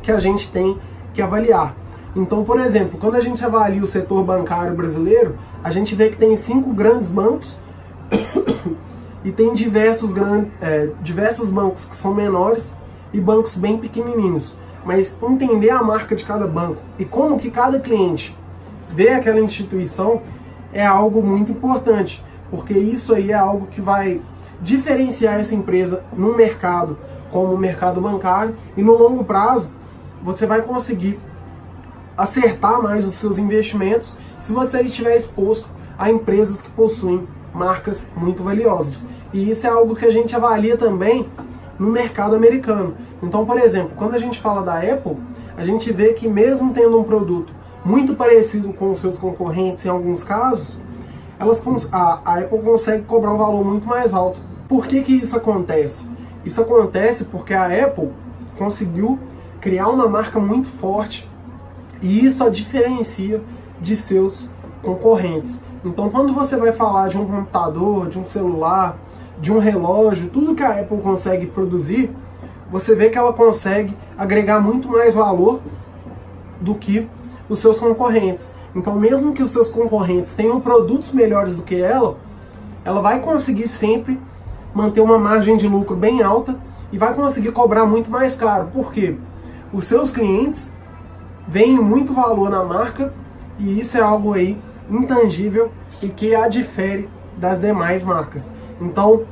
[0.02, 0.78] que a gente tem
[1.14, 1.76] que avaliar.
[2.16, 6.16] Então, por exemplo, quando a gente avalia o setor bancário brasileiro, a gente vê que
[6.16, 7.60] tem cinco grandes bancos
[9.26, 12.74] e tem diversos, grandes, é, diversos bancos que são menores
[13.12, 17.80] e bancos bem pequenininhos mas entender a marca de cada banco e como que cada
[17.80, 18.36] cliente
[18.90, 20.22] vê aquela instituição
[20.72, 24.22] é algo muito importante, porque isso aí é algo que vai
[24.62, 26.98] diferenciar essa empresa no mercado,
[27.32, 29.70] como o mercado bancário, e no longo prazo
[30.22, 31.20] você vai conseguir
[32.18, 35.68] acertar mais os seus investimentos se você estiver exposto
[35.98, 39.04] a empresas que possuem marcas muito valiosas.
[39.34, 41.28] E isso é algo que a gente avalia também
[41.84, 42.96] no mercado americano.
[43.22, 45.18] Então, por exemplo, quando a gente fala da Apple,
[45.58, 49.90] a gente vê que mesmo tendo um produto muito parecido com os seus concorrentes em
[49.90, 50.80] alguns casos,
[51.38, 54.40] elas, a, a Apple consegue cobrar um valor muito mais alto.
[54.70, 56.10] Por que, que isso acontece?
[56.46, 58.12] Isso acontece porque a Apple
[58.58, 59.20] conseguiu
[59.60, 61.30] criar uma marca muito forte
[62.02, 63.42] e isso a diferencia
[63.82, 64.50] de seus
[64.82, 65.62] concorrentes.
[65.84, 68.98] Então, quando você vai falar de um computador, de um celular,
[69.40, 72.12] de um relógio, tudo que a Apple consegue produzir,
[72.72, 75.62] você vê que ela consegue agregar muito mais valor
[76.60, 77.08] do que
[77.50, 78.54] os seus concorrentes.
[78.76, 82.18] Então, mesmo que os seus concorrentes tenham produtos melhores do que ela,
[82.84, 84.20] ela vai conseguir sempre
[84.74, 86.58] manter uma margem de lucro bem alta
[86.92, 88.70] e vai conseguir cobrar muito mais caro.
[88.74, 89.16] Por quê?
[89.72, 90.74] Os seus clientes
[91.48, 93.14] veem muito valor na marca
[93.60, 94.58] e isso é algo aí
[94.90, 98.52] intangível e que a difere das demais marcas.
[98.82, 99.24] Então,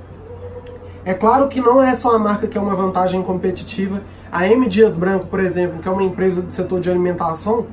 [1.04, 4.02] é claro que não é só a marca que é uma vantagem competitiva.
[4.32, 7.66] A M Dias Branco, por exemplo, que é uma empresa do setor de alimentação,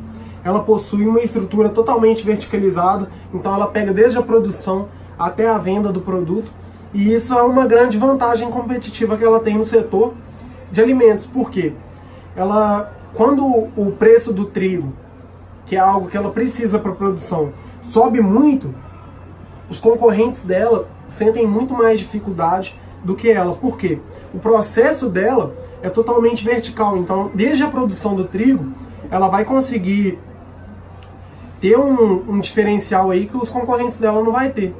[0.44, 5.92] ela possui uma estrutura totalmente verticalizada, então ela pega desde a produção até a venda
[5.92, 6.50] do produto,
[6.94, 10.14] e isso é uma grande vantagem competitiva que ela tem no setor
[10.72, 11.26] de alimentos.
[11.26, 11.74] Por quê?
[12.34, 14.92] Ela, quando o preço do trigo,
[15.66, 17.52] que é algo que ela precisa para produção,
[17.82, 18.74] sobe muito,
[19.68, 23.54] os concorrentes dela sentem muito mais dificuldade do que ela.
[23.54, 23.98] Por quê?
[24.32, 26.96] O processo dela é totalmente vertical.
[26.96, 28.72] Então, desde a produção do trigo,
[29.10, 30.18] ela vai conseguir
[31.60, 34.74] ter um, um diferencial aí que os concorrentes dela não vai ter.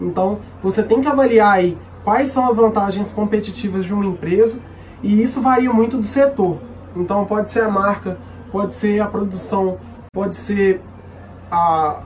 [0.00, 4.60] Então, você tem que avaliar aí quais são as vantagens competitivas de uma empresa
[5.02, 6.58] e isso varia muito do setor.
[6.94, 8.18] Então, pode ser a marca,
[8.50, 9.78] pode ser a produção,
[10.12, 10.80] pode ser
[11.50, 12.02] a,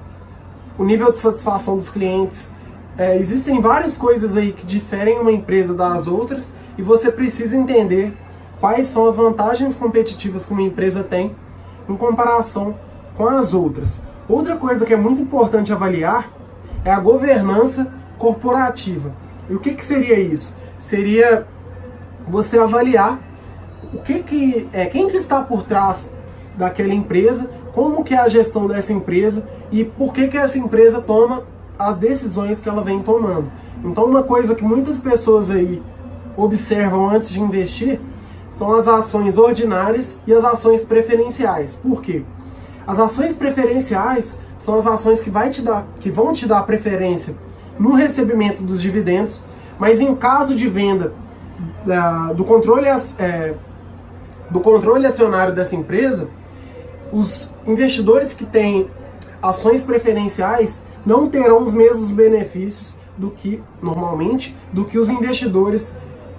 [0.78, 2.53] o nível de satisfação dos clientes.
[2.96, 8.12] É, existem várias coisas aí que diferem uma empresa das outras e você precisa entender
[8.60, 11.34] quais são as vantagens competitivas que uma empresa tem
[11.88, 12.76] em comparação
[13.16, 14.00] com as outras.
[14.28, 16.30] Outra coisa que é muito importante avaliar
[16.84, 19.12] é a governança corporativa.
[19.50, 20.54] E o que, que seria isso?
[20.78, 21.46] Seria
[22.28, 23.18] você avaliar
[23.92, 26.12] o que, que é quem que está por trás
[26.56, 31.02] daquela empresa, como que é a gestão dessa empresa e por que, que essa empresa
[31.02, 31.42] toma
[31.78, 33.50] as decisões que ela vem tomando.
[33.84, 35.82] Então uma coisa que muitas pessoas aí
[36.36, 38.00] observam antes de investir
[38.50, 41.74] são as ações ordinárias e as ações preferenciais.
[41.74, 42.22] Por quê?
[42.86, 47.34] As ações preferenciais são as ações que, vai te dar, que vão te dar preferência
[47.78, 49.44] no recebimento dos dividendos,
[49.78, 51.12] mas em caso de venda
[52.34, 52.86] do, controle,
[53.18, 53.54] é,
[54.50, 56.28] do controle acionário dessa empresa,
[57.12, 58.88] os investidores que têm
[59.42, 65.92] ações preferenciais não terão os mesmos benefícios do que normalmente do que os investidores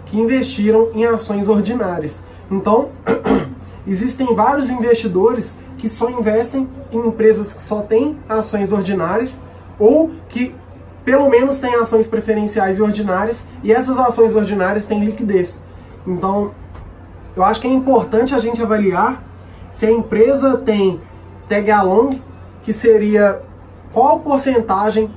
[0.06, 2.23] que investiram em ações ordinárias.
[2.49, 2.89] Então,
[3.88, 9.41] existem vários investidores que só investem em empresas que só têm ações ordinárias
[9.80, 10.56] ou que
[11.04, 15.62] pelo menos têm ações preferenciais e ordinárias e essas ações ordinárias têm liquidez.
[16.06, 16.51] Então,
[17.36, 19.23] eu acho que é importante a gente avaliar
[19.71, 20.99] se a empresa tem
[21.47, 22.21] tag along,
[22.63, 23.41] que seria
[23.96, 25.10] qual porcentagem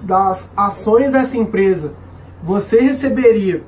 [0.00, 1.92] das ações dessa empresa
[2.40, 3.64] você receberia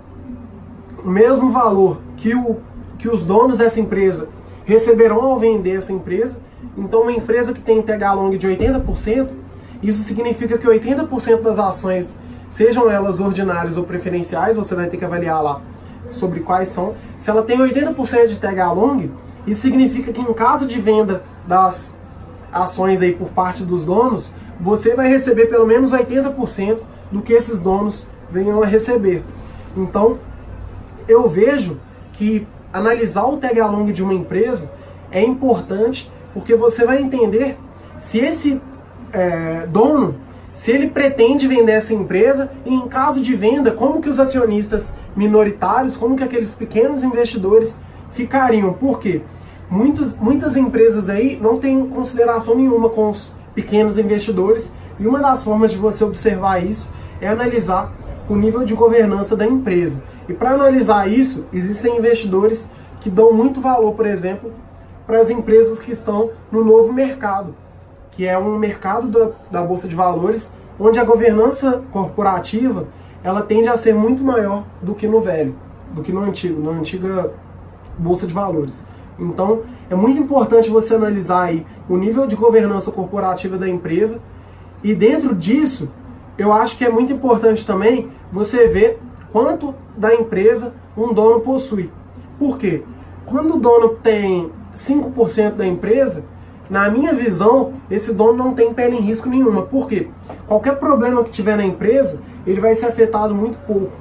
[1.04, 2.58] o mesmo valor que, o,
[2.96, 4.28] que os donos dessa empresa
[4.64, 6.38] receberão ao vender essa empresa.
[6.78, 9.28] Então, uma empresa que tem TH long de 80%,
[9.82, 12.08] isso significa que 80% das ações,
[12.48, 15.60] sejam elas ordinárias ou preferenciais, você vai ter que avaliar lá
[16.10, 16.94] sobre quais são.
[17.18, 19.08] Se ela tem 80% de TH long,
[19.48, 21.98] isso significa que em caso de venda das
[22.54, 26.78] ações aí por parte dos donos, você vai receber pelo menos 80%
[27.10, 29.22] do que esses donos venham a receber.
[29.76, 30.18] Então,
[31.06, 31.78] eu vejo
[32.12, 34.70] que analisar o tag along de uma empresa
[35.10, 37.56] é importante porque você vai entender
[37.98, 38.60] se esse
[39.12, 40.16] é, dono,
[40.54, 44.92] se ele pretende vender essa empresa e em caso de venda, como que os acionistas
[45.14, 47.76] minoritários, como que aqueles pequenos investidores
[48.12, 48.72] ficariam.
[48.72, 49.22] Por quê?
[49.70, 55.44] Muitos, muitas empresas aí não têm consideração nenhuma com os pequenos investidores e uma das
[55.44, 56.90] formas de você observar isso
[57.20, 57.92] é analisar
[58.28, 60.02] o nível de governança da empresa.
[60.28, 62.68] E para analisar isso, existem investidores
[63.00, 64.52] que dão muito valor, por exemplo,
[65.06, 67.54] para as empresas que estão no novo mercado,
[68.12, 72.88] que é um mercado da, da Bolsa de Valores onde a governança corporativa
[73.22, 75.54] ela tende a ser muito maior do que no velho,
[75.92, 77.30] do que no antigo, na antiga
[77.96, 78.84] bolsa de valores.
[79.18, 84.20] Então, é muito importante você analisar aí o nível de governança corporativa da empresa
[84.82, 85.88] e dentro disso,
[86.36, 89.00] eu acho que é muito importante também você ver
[89.32, 91.90] quanto da empresa um dono possui.
[92.38, 92.82] Por quê?
[93.24, 96.24] Quando o dono tem 5% da empresa,
[96.68, 99.62] na minha visão, esse dono não tem pele em risco nenhuma.
[99.62, 100.08] Por quê?
[100.46, 103.92] Qualquer problema que tiver na empresa, ele vai ser afetado muito pouco.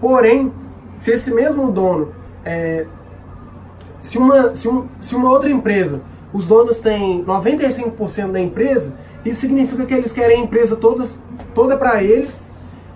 [0.00, 0.52] Porém,
[1.00, 2.12] se esse mesmo dono
[2.44, 2.86] é,
[4.06, 6.00] se uma, se, um, se uma outra empresa,
[6.32, 11.18] os donos têm 95% da empresa, isso significa que eles querem a empresa todas,
[11.54, 12.44] toda para eles,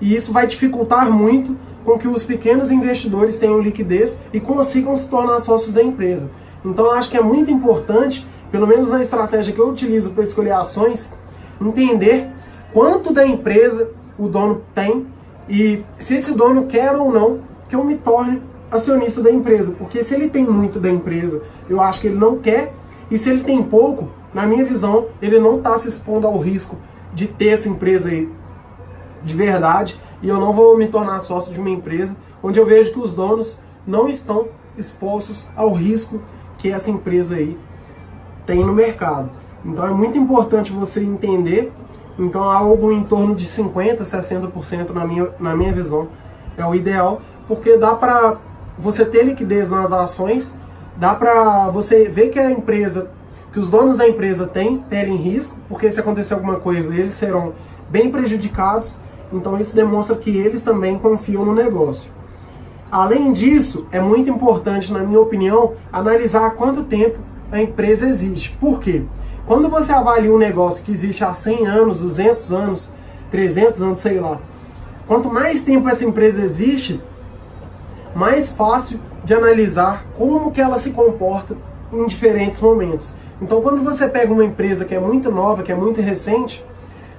[0.01, 5.09] e isso vai dificultar muito com que os pequenos investidores tenham liquidez e consigam se
[5.09, 6.31] tornar sócios da empresa.
[6.65, 10.53] Então acho que é muito importante, pelo menos na estratégia que eu utilizo para escolher
[10.53, 11.13] ações,
[11.61, 12.29] entender
[12.73, 15.07] quanto da empresa o dono tem
[15.49, 20.05] e se esse dono quer ou não que eu me torne acionista da empresa, porque
[20.05, 22.73] se ele tem muito da empresa, eu acho que ele não quer,
[23.11, 26.77] e se ele tem pouco, na minha visão, ele não está se expondo ao risco
[27.13, 28.29] de ter essa empresa aí
[29.23, 32.93] de verdade, e eu não vou me tornar sócio de uma empresa onde eu vejo
[32.93, 36.21] que os donos não estão expostos ao risco
[36.59, 37.59] que essa empresa aí
[38.47, 39.31] tem no mercado.
[39.65, 41.73] Então é muito importante você entender,
[42.19, 46.09] então algo em torno de 50, 60% na minha, na minha visão
[46.57, 48.39] é o ideal, porque dá para
[48.81, 50.55] você ter liquidez nas ações,
[50.97, 53.11] dá para você ver que a empresa,
[53.53, 57.15] que os donos da empresa têm pele em risco, porque se acontecer alguma coisa, eles
[57.15, 57.53] serão
[57.89, 58.99] bem prejudicados.
[59.33, 62.11] Então isso demonstra que eles também confiam no negócio.
[62.91, 67.19] Além disso, é muito importante, na minha opinião, analisar há quanto tempo
[67.53, 68.51] a empresa existe.
[68.61, 69.03] Por quê?
[69.47, 72.89] Quando você avalia um negócio que existe há 100 anos, 200 anos,
[73.31, 74.39] 300 anos, sei lá,
[75.07, 77.01] quanto mais tempo essa empresa existe,
[78.15, 81.57] mais fácil de analisar como que ela se comporta
[81.93, 83.15] em diferentes momentos.
[83.41, 86.65] Então, quando você pega uma empresa que é muito nova, que é muito recente,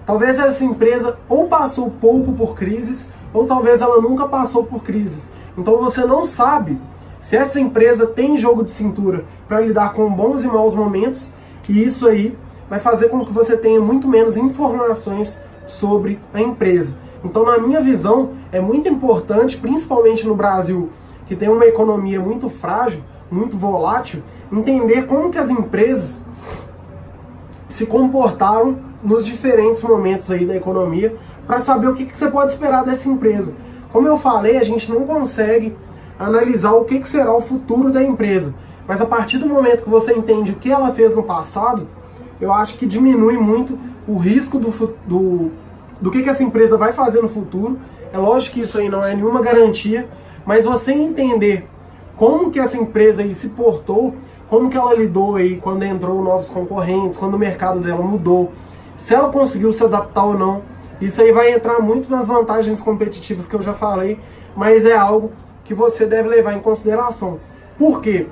[0.06, 5.32] talvez essa empresa ou passou pouco por crises, ou talvez ela nunca passou por crises.
[5.58, 6.78] Então, você não sabe
[7.22, 11.32] se essa empresa tem jogo de cintura para lidar com bons e maus momentos,
[11.70, 12.38] e isso aí
[12.70, 16.96] vai fazer com que você tenha muito menos informações sobre a empresa.
[17.24, 20.90] Então, na minha visão, é muito importante, principalmente no Brasil,
[21.28, 26.26] que tem uma economia muito frágil, muito volátil, entender como que as empresas
[27.70, 31.16] se comportaram nos diferentes momentos aí da economia
[31.48, 33.54] para saber o que, que, você pode esperar dessa empresa.
[33.92, 35.76] Como eu falei, a gente não consegue
[36.20, 38.54] analisar o que, que será o futuro da empresa,
[38.88, 41.88] mas a partir do momento que você entende o que ela fez no passado,
[42.40, 45.52] eu acho que diminui muito o risco do, do
[46.02, 47.80] do que, que essa empresa vai fazer no futuro.
[48.12, 50.10] É lógico que isso aí não é nenhuma garantia,
[50.46, 51.68] mas você entender
[52.18, 54.16] como que essa empresa aí se portou,
[54.50, 58.52] como que ela lidou aí quando entrou novos concorrentes, quando o mercado dela mudou,
[58.98, 60.62] se ela conseguiu se adaptar ou não.
[61.00, 64.20] Isso aí vai entrar muito nas vantagens competitivas que eu já falei,
[64.56, 65.32] mas é algo
[65.64, 67.40] que você deve levar em consideração.
[67.78, 68.28] Por quê?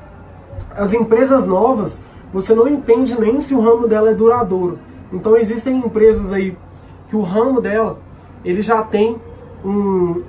[0.72, 2.04] As empresas novas,
[2.34, 4.78] você não entende nem se o ramo dela é duradouro.
[5.12, 6.56] Então existem empresas aí
[7.10, 8.00] que o ramo dela
[8.46, 9.18] ele já tem
[9.66, 10.22] um,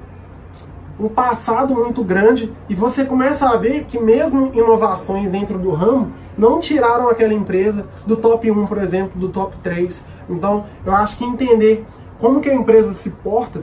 [0.98, 6.12] um passado muito grande e você começa a ver que mesmo inovações dentro do ramo
[6.36, 10.04] não tiraram aquela empresa do top 1, por exemplo, do top 3.
[10.28, 11.86] Então, eu acho que entender
[12.18, 13.62] como que a empresa se porta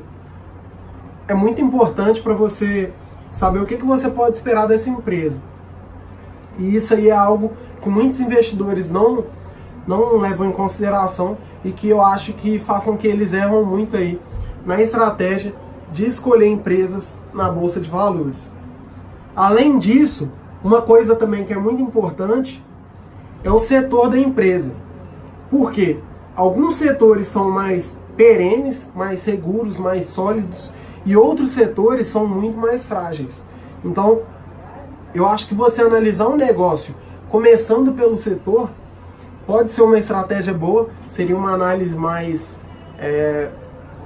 [1.28, 2.92] é muito importante para você
[3.32, 5.38] saber o que, que você pode esperar dessa empresa.
[6.58, 7.52] E isso aí é algo
[7.82, 9.26] que muitos investidores não,
[9.88, 14.20] não levam em consideração e que eu acho que façam que eles erram muito aí
[14.66, 15.56] na estratégia
[15.92, 18.52] de escolher empresas na bolsa de valores.
[19.36, 20.30] Além disso,
[20.64, 22.64] uma coisa também que é muito importante
[23.44, 24.72] é o setor da empresa.
[25.50, 26.00] Por quê?
[26.36, 30.74] Alguns setores são mais perenes, mais seguros, mais sólidos
[31.06, 33.42] e outros setores são muito mais frágeis.
[33.86, 34.22] Então,
[35.14, 36.94] eu acho que você analisar um negócio
[37.30, 38.70] começando pelo setor
[39.48, 42.60] pode ser uma estratégia boa, seria uma análise mais
[43.00, 43.48] é,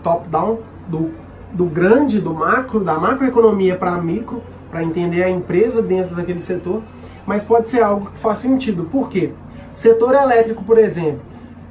[0.04, 1.12] top-down, do,
[1.52, 6.84] do grande, do macro, da macroeconomia para micro, para entender a empresa dentro daquele setor,
[7.26, 8.86] mas pode ser algo que faz sentido.
[8.86, 9.34] Por quê?
[9.74, 11.22] Setor elétrico, por exemplo,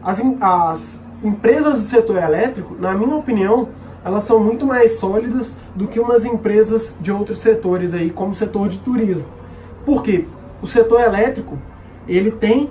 [0.03, 3.69] as, as empresas do setor elétrico, na minha opinião,
[4.05, 8.35] elas são muito mais sólidas do que umas empresas de outros setores aí, como o
[8.35, 9.25] setor de turismo.
[9.85, 10.27] Por quê?
[10.63, 11.59] O setor elétrico,
[12.09, 12.71] ele tem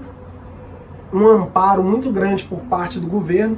[1.13, 3.57] um amparo muito grande por parte do governo.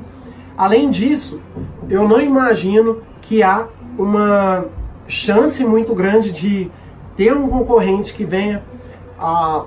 [0.58, 1.41] Além disso,
[1.89, 4.66] eu não imagino que há uma
[5.08, 6.72] chance muito grande de
[7.16, 8.64] ter um concorrente que venha
[9.20, 9.66] a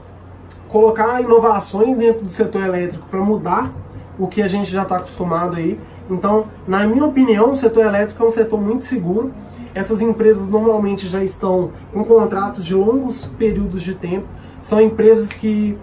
[0.68, 3.72] colocar inovações dentro do setor elétrico para mudar
[4.18, 5.78] o que a gente já está acostumado aí.
[6.10, 9.32] Então, na minha opinião, o setor elétrico é um setor muito seguro.
[9.74, 14.26] Essas empresas normalmente já estão com contratos de longos períodos de tempo.
[14.62, 15.78] São empresas que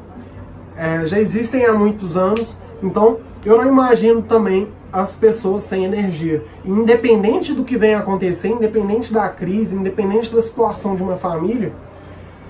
[0.82, 2.60] é, já existem há muitos anos.
[2.82, 6.44] Então, eu não imagino também as pessoas sem energia.
[6.66, 11.72] Independente do que venha acontecer, independente da crise, independente da situação de uma família,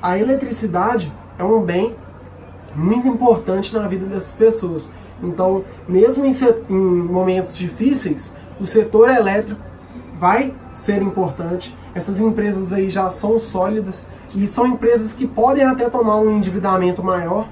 [0.01, 1.93] a eletricidade é um bem
[2.73, 4.89] muito importante na vida dessas pessoas.
[5.21, 6.33] Então, mesmo em,
[6.69, 9.59] em momentos difíceis, o setor elétrico
[10.17, 11.77] vai ser importante.
[11.93, 17.03] Essas empresas aí já são sólidas e são empresas que podem até tomar um endividamento
[17.03, 17.49] maior,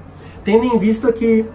[0.50, 1.46] tendo em vista que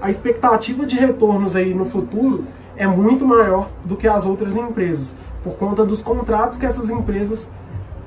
[0.00, 2.46] a expectativa de retornos aí no futuro
[2.78, 7.46] é muito maior do que as outras empresas, por conta dos contratos que essas empresas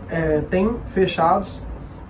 [0.10, 1.62] é, têm fechados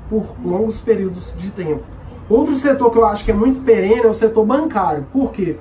[0.09, 1.83] por longos períodos de tempo.
[2.29, 5.05] Outro setor que eu acho que é muito perene é o setor bancário.
[5.11, 5.57] Por quê?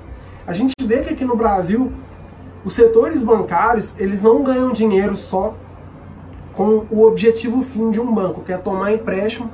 [0.46, 1.90] A gente vê que aqui no Brasil
[2.64, 5.56] os setores bancários eles não ganham dinheiro só
[6.54, 9.50] com o objetivo fim de um banco, que é tomar empréstimo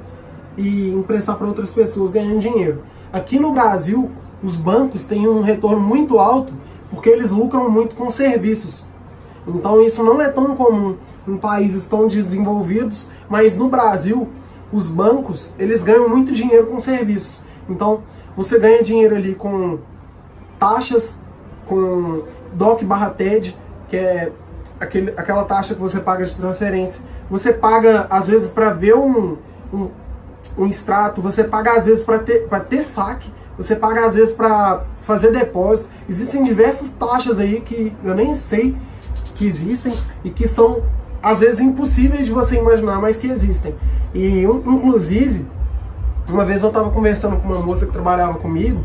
[0.55, 2.83] e emprestar para outras pessoas ganhando dinheiro.
[3.17, 4.11] Aqui no Brasil,
[4.45, 6.53] os bancos têm um retorno muito alto
[6.91, 8.85] porque eles lucram muito com serviços.
[9.49, 10.97] Então isso não é tão comum
[11.27, 14.29] em países tão desenvolvidos, mas no Brasil
[14.71, 17.41] os bancos eles ganham muito dinheiro com serviços.
[17.71, 18.03] Então
[18.37, 19.79] você ganha dinheiro ali com
[20.59, 21.23] taxas,
[21.65, 23.57] com DOC barra TED,
[23.89, 24.31] que é
[24.79, 27.01] aquele, aquela taxa que você paga de transferência.
[27.31, 29.39] Você paga às vezes para ver um,
[29.73, 29.89] um,
[30.57, 34.85] um, extrato, você paga às vezes para ter, ter saque, você paga às vezes para
[35.03, 35.89] fazer depósito.
[36.09, 38.77] Existem diversas taxas aí que eu nem sei
[39.35, 39.95] que existem
[40.25, 40.83] e que são
[41.23, 43.75] às vezes impossíveis de você imaginar, mas que existem.
[44.15, 45.47] E inclusive,
[46.29, 48.85] uma vez eu estava conversando com uma moça que trabalhava comigo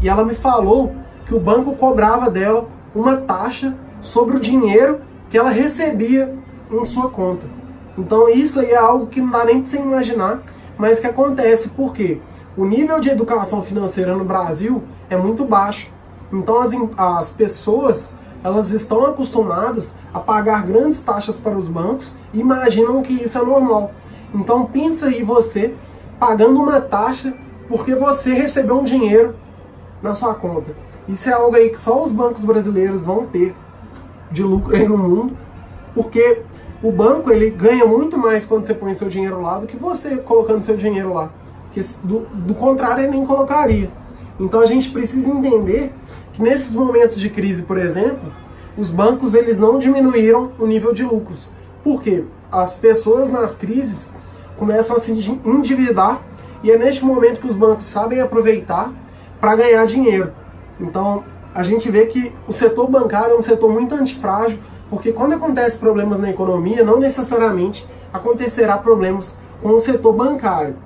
[0.00, 0.94] e ela me falou
[1.26, 6.34] que o banco cobrava dela uma taxa sobre o dinheiro que ela recebia
[6.70, 7.46] em sua conta.
[7.96, 10.42] Então isso aí é algo que não dá nem para você imaginar,
[10.76, 12.20] mas que acontece porque
[12.56, 15.90] o nível de educação financeira no Brasil é muito baixo.
[16.32, 18.12] Então as, as pessoas
[18.44, 23.42] elas estão acostumadas a pagar grandes taxas para os bancos e imaginam que isso é
[23.44, 23.92] normal.
[24.34, 25.74] Então pensa aí você
[26.18, 27.32] pagando uma taxa
[27.68, 29.34] porque você recebeu um dinheiro
[30.02, 30.74] na sua conta.
[31.08, 33.54] Isso é algo aí que só os bancos brasileiros vão ter
[34.30, 35.36] de lucro aí no mundo,
[35.94, 36.42] porque
[36.82, 40.16] o banco ele ganha muito mais quando você põe seu dinheiro lá do que você
[40.16, 41.30] colocando seu dinheiro lá.
[41.64, 43.90] Porque do, do contrário ele nem colocaria.
[44.40, 45.92] Então a gente precisa entender
[46.32, 48.32] que nesses momentos de crise, por exemplo,
[48.76, 51.48] os bancos eles não diminuíram o nível de lucros.
[51.84, 52.24] Por quê?
[52.50, 54.12] As pessoas nas crises
[54.56, 56.22] começam a se endividar
[56.62, 58.92] e é neste momento que os bancos sabem aproveitar
[59.40, 60.32] para ganhar dinheiro.
[60.80, 61.24] Então,
[61.54, 64.58] a gente vê que o setor bancário é um setor muito antifrágil,
[64.92, 70.76] porque quando acontece problemas na economia, não necessariamente acontecerá problemas com o setor bancário.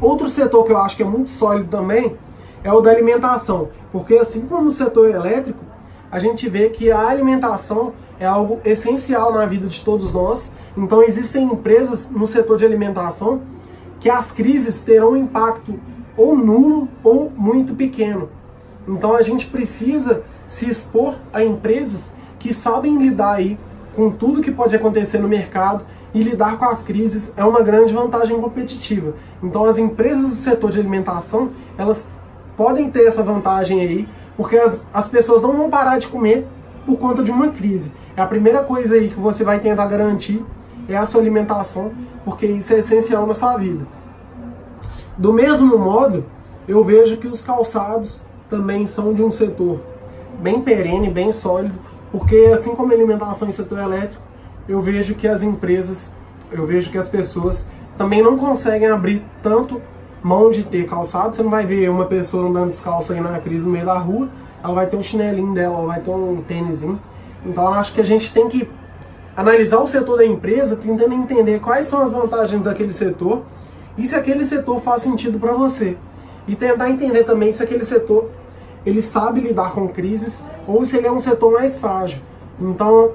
[0.00, 2.16] Outro setor que eu acho que é muito sólido também
[2.62, 5.64] é o da alimentação, porque assim como o setor elétrico,
[6.12, 10.52] a gente vê que a alimentação é algo essencial na vida de todos nós.
[10.76, 13.42] Então existem empresas no setor de alimentação
[13.98, 15.74] que as crises terão um impacto
[16.16, 18.28] ou nulo ou muito pequeno.
[18.86, 22.14] Então a gente precisa se expor a empresas
[22.44, 23.58] que sabem lidar aí
[23.96, 27.94] com tudo que pode acontecer no mercado e lidar com as crises é uma grande
[27.94, 29.14] vantagem competitiva.
[29.42, 32.06] Então as empresas do setor de alimentação, elas
[32.54, 36.46] podem ter essa vantagem aí, porque as, as pessoas não vão parar de comer
[36.84, 37.90] por conta de uma crise.
[38.14, 40.44] É a primeira coisa aí que você vai tentar garantir
[40.86, 41.92] é a sua alimentação,
[42.26, 43.86] porque isso é essencial na sua vida.
[45.16, 46.26] Do mesmo modo,
[46.68, 48.20] eu vejo que os calçados
[48.50, 49.80] também são de um setor
[50.42, 54.22] bem perene, bem sólido, porque assim como a alimentação e setor elétrico,
[54.68, 56.12] eu vejo que as empresas,
[56.52, 57.66] eu vejo que as pessoas
[57.98, 59.82] também não conseguem abrir tanto
[60.22, 61.34] mão de ter calçado.
[61.34, 64.28] Você não vai ver uma pessoa andando descalço aí na crise no meio da rua,
[64.62, 67.00] ela vai ter um chinelinho dela, ela vai ter um tênisinho.
[67.44, 68.70] Então acho que a gente tem que
[69.36, 73.42] analisar o setor da empresa, tentando entender quais são as vantagens daquele setor
[73.98, 75.96] e se aquele setor faz sentido para você.
[76.46, 78.30] E tentar entender também se aquele setor
[78.86, 82.18] ele sabe lidar com crises ou se ele é um setor mais frágil.
[82.60, 83.12] Então,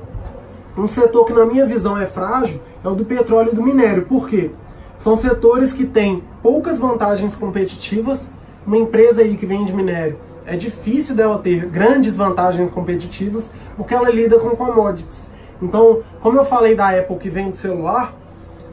[0.77, 4.05] um setor que na minha visão é frágil é o do petróleo e do minério.
[4.05, 4.51] Por quê?
[4.97, 8.31] São setores que têm poucas vantagens competitivas.
[8.65, 14.09] Uma empresa aí que vende minério, é difícil dela ter grandes vantagens competitivas porque ela
[14.09, 15.31] lida com commodities.
[15.61, 18.13] Então, como eu falei da Apple que vende celular,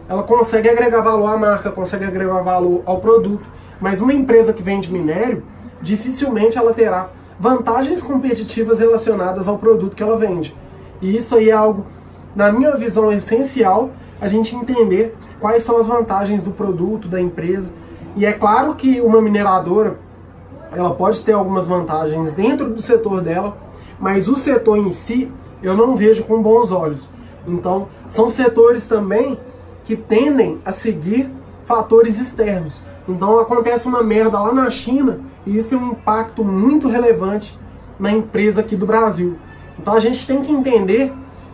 [0.09, 3.45] ela consegue agregar valor à marca, consegue agregar valor ao produto,
[3.81, 5.43] mas uma empresa que vende minério,
[5.83, 10.55] dificilmente ela terá vantagens competitivas relacionadas ao produto que ela vende.
[11.01, 11.87] E isso aí é algo,
[12.35, 17.71] na minha visão, essencial a gente entender quais são as vantagens do produto, da empresa.
[18.17, 19.99] E é claro que uma mineradora
[20.73, 23.57] ela pode ter algumas vantagens dentro do setor dela,
[24.01, 25.31] mas o setor em si
[25.63, 27.11] eu não vejo com bons olhos.
[27.47, 29.39] Então, são setores também
[29.85, 31.31] que tendem a seguir
[31.65, 32.83] fatores externos.
[33.09, 37.59] Então, acontece uma merda lá na China e isso tem um impacto muito relevante
[37.99, 39.37] na empresa aqui do Brasil.
[39.79, 41.13] Então, a gente tem que entender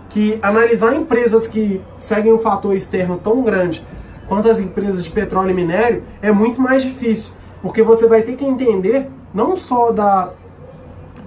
[0.08, 3.84] que analisar empresas que seguem um fator externo tão grande
[4.28, 8.36] quanto as empresas de petróleo e minério é muito mais difícil, porque você vai ter
[8.36, 10.30] que entender não só da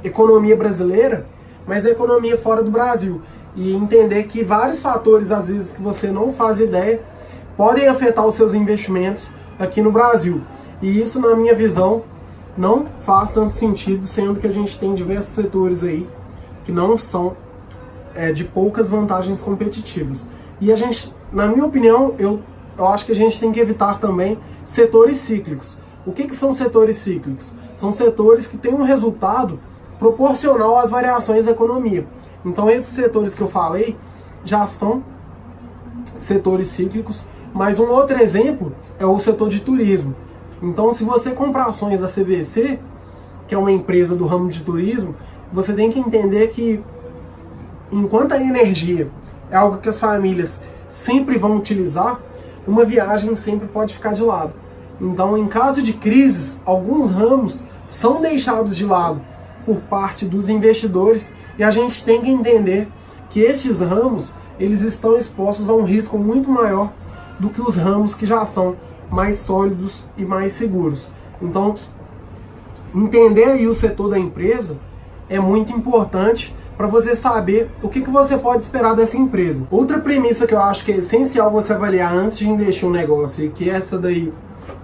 [0.03, 1.25] economia brasileira,
[1.67, 3.21] mas da economia fora do Brasil
[3.55, 7.01] e entender que vários fatores às vezes que você não faz ideia
[7.57, 9.27] podem afetar os seus investimentos
[9.59, 10.41] aqui no Brasil.
[10.81, 12.03] E isso, na minha visão,
[12.57, 16.07] não faz tanto sentido, sendo que a gente tem diversos setores aí
[16.63, 17.35] que não são
[18.13, 20.27] é, de poucas vantagens competitivas.
[20.59, 22.39] E a gente, na minha opinião, eu,
[22.77, 25.77] eu acho que a gente tem que evitar também setores cíclicos.
[26.05, 27.55] O que, que são setores cíclicos?
[27.75, 29.59] São setores que têm um resultado
[29.99, 32.07] proporcional às variações da economia.
[32.43, 33.95] Então esses setores que eu falei
[34.43, 35.03] já são
[36.21, 37.25] setores cíclicos,
[37.55, 40.13] mas um outro exemplo é o setor de turismo.
[40.61, 42.77] Então se você comprar ações da CVC,
[43.47, 45.15] que é uma empresa do ramo de turismo,
[45.53, 46.83] você tem que entender que
[47.89, 49.09] enquanto a energia
[49.49, 52.19] é algo que as famílias sempre vão utilizar,
[52.67, 54.51] uma viagem sempre pode ficar de lado.
[54.99, 59.21] Então, em caso de crises, alguns ramos são deixados de lado
[59.65, 62.89] por parte dos investidores e a gente tem que entender
[63.29, 66.91] que esses ramos eles estão expostos a um risco muito maior
[67.39, 68.75] do que os ramos que já são
[69.09, 71.01] mais sólidos e mais seguros.
[71.41, 71.75] Então,
[72.93, 74.77] entender aí o setor da empresa
[75.29, 79.65] é muito importante para você saber o que, que você pode esperar dessa empresa.
[79.71, 83.45] Outra premissa que eu acho que é essencial você avaliar antes de investir um negócio,
[83.45, 84.33] e que essa daí,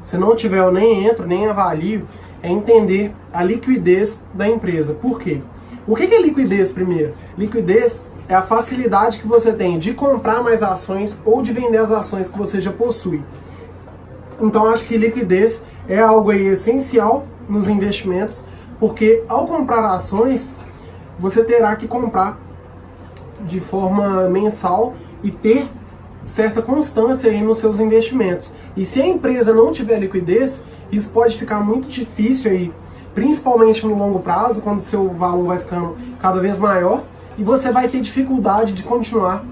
[0.03, 2.07] se não tiver, eu nem entro, nem avalio,
[2.41, 4.93] é entender a liquidez da empresa.
[4.93, 5.41] Por quê?
[5.85, 7.13] O que é liquidez primeiro?
[7.37, 11.91] Liquidez é a facilidade que você tem de comprar mais ações ou de vender as
[11.91, 13.21] ações que você já possui.
[14.39, 18.41] Então acho que liquidez é algo aí essencial nos investimentos,
[18.79, 20.55] porque ao comprar ações,
[21.19, 22.39] você terá que comprar
[23.41, 25.67] de forma mensal e ter
[26.25, 28.53] certa constância aí nos seus investimentos.
[28.77, 32.71] E se a empresa não tiver liquidez, isso pode ficar muito difícil aí,
[33.13, 37.03] principalmente no longo prazo, quando seu valor vai ficando cada vez maior,
[37.37, 39.43] e você vai ter dificuldade de continuar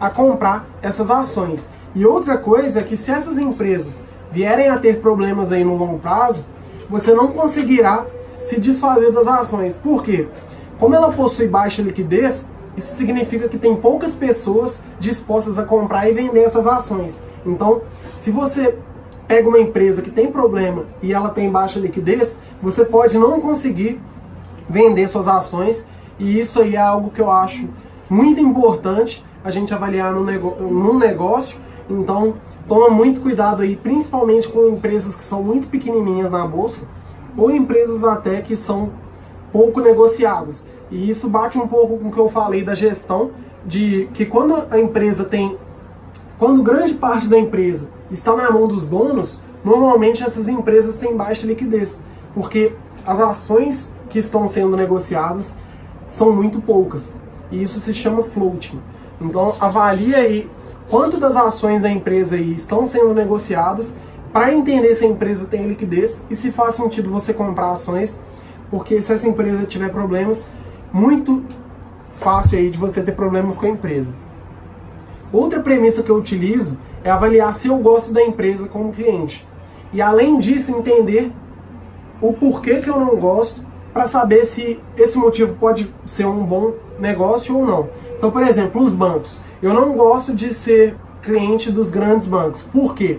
[0.00, 1.68] a comprar essas ações.
[1.94, 5.98] E outra coisa é que se essas empresas vierem a ter problemas aí no longo
[5.98, 6.44] prazo,
[6.88, 8.06] você não conseguirá
[8.42, 9.74] se desfazer das ações.
[9.74, 10.28] Por quê?
[10.78, 16.14] Como ela possui baixa liquidez, isso significa que tem poucas pessoas dispostas a comprar e
[16.14, 17.14] vender essas ações.
[17.44, 17.82] Então,
[18.18, 18.78] se você
[19.26, 24.00] pega uma empresa que tem problema e ela tem baixa liquidez, você pode não conseguir
[24.68, 25.84] vender suas ações
[26.18, 27.68] e isso aí é algo que eu acho
[28.10, 31.56] muito importante a gente avaliar no num negócio.
[31.88, 32.34] Então,
[32.66, 36.86] toma muito cuidado aí, principalmente com empresas que são muito pequenininhas na bolsa
[37.36, 38.90] ou empresas até que são
[39.52, 40.66] pouco negociadas.
[40.90, 43.30] E isso bate um pouco com o que eu falei da gestão,
[43.64, 45.56] de que quando a empresa tem.
[46.38, 51.46] Quando grande parte da empresa está na mão dos donos, normalmente essas empresas têm baixa
[51.46, 52.00] liquidez,
[52.34, 52.72] porque
[53.04, 55.56] as ações que estão sendo negociadas
[56.08, 57.12] são muito poucas.
[57.50, 58.80] E isso se chama floating.
[59.20, 60.50] Então avalie aí
[60.88, 63.94] quanto das ações da empresa aí estão sendo negociadas
[64.32, 68.18] para entender se a empresa tem liquidez e se faz sentido você comprar ações
[68.70, 70.48] porque se essa empresa tiver problemas,
[70.92, 71.42] muito
[72.12, 74.12] fácil aí de você ter problemas com a empresa.
[75.32, 79.46] Outra premissa que eu utilizo é avaliar se eu gosto da empresa como cliente.
[79.92, 81.32] E além disso, entender
[82.20, 83.62] o porquê que eu não gosto
[83.92, 87.88] para saber se esse motivo pode ser um bom negócio ou não.
[88.16, 89.38] Então, por exemplo, os bancos.
[89.62, 92.62] Eu não gosto de ser cliente dos grandes bancos.
[92.62, 93.18] Por quê?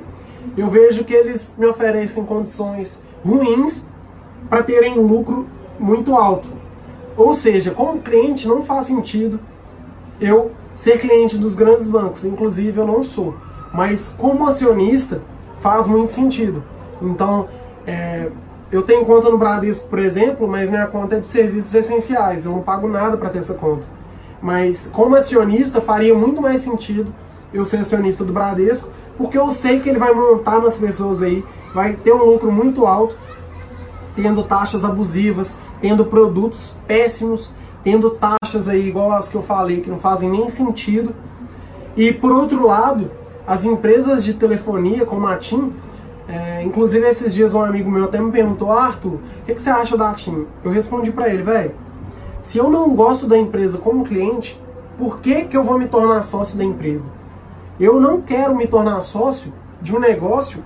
[0.58, 3.86] Eu vejo que eles me oferecem condições ruins
[4.50, 5.48] para terem lucro
[5.80, 6.48] muito alto.
[7.16, 9.40] Ou seja, como cliente não faz sentido
[10.20, 13.36] eu ser cliente dos grandes bancos, inclusive eu não sou,
[13.74, 15.22] mas como acionista
[15.62, 16.64] faz muito sentido.
[17.02, 17.48] Então,
[17.86, 18.30] é,
[18.72, 22.52] eu tenho conta no Bradesco, por exemplo, mas minha conta é de serviços essenciais, eu
[22.52, 23.84] não pago nada para ter essa conta.
[24.42, 27.14] Mas como acionista, faria muito mais sentido
[27.54, 31.44] eu ser acionista do Bradesco, porque eu sei que ele vai montar nas pessoas aí,
[31.74, 33.18] vai ter um lucro muito alto,
[34.16, 37.54] tendo taxas abusivas, tendo produtos péssimos,
[37.84, 41.14] tendo taxas aí igual as que eu falei, que não fazem nem sentido.
[41.98, 43.10] E por outro lado,
[43.48, 45.74] as empresas de telefonia, como a TIM,
[46.32, 49.72] é, inclusive esses dias um amigo meu até me perguntou, Arthur, o que, que, você
[49.72, 50.46] acha da TIM?
[50.64, 51.72] Eu respondi para ele, velho,
[52.44, 54.62] se eu não gosto da empresa como cliente,
[54.96, 57.08] por que, que eu vou me tornar sócio da empresa?
[57.80, 59.52] Eu não quero me tornar sócio
[59.82, 60.64] de um negócio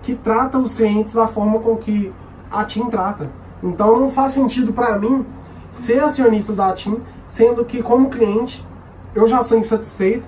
[0.00, 2.12] que trata os clientes da forma com que
[2.48, 3.32] a TIM trata.
[3.64, 5.26] Então não faz sentido para mim
[5.72, 8.64] ser acionista da TIM, sendo que como cliente
[9.12, 10.26] eu já sou insatisfeito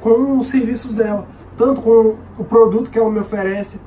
[0.00, 1.24] com os serviços dela,
[1.56, 3.78] tanto com o produto que ela me oferece,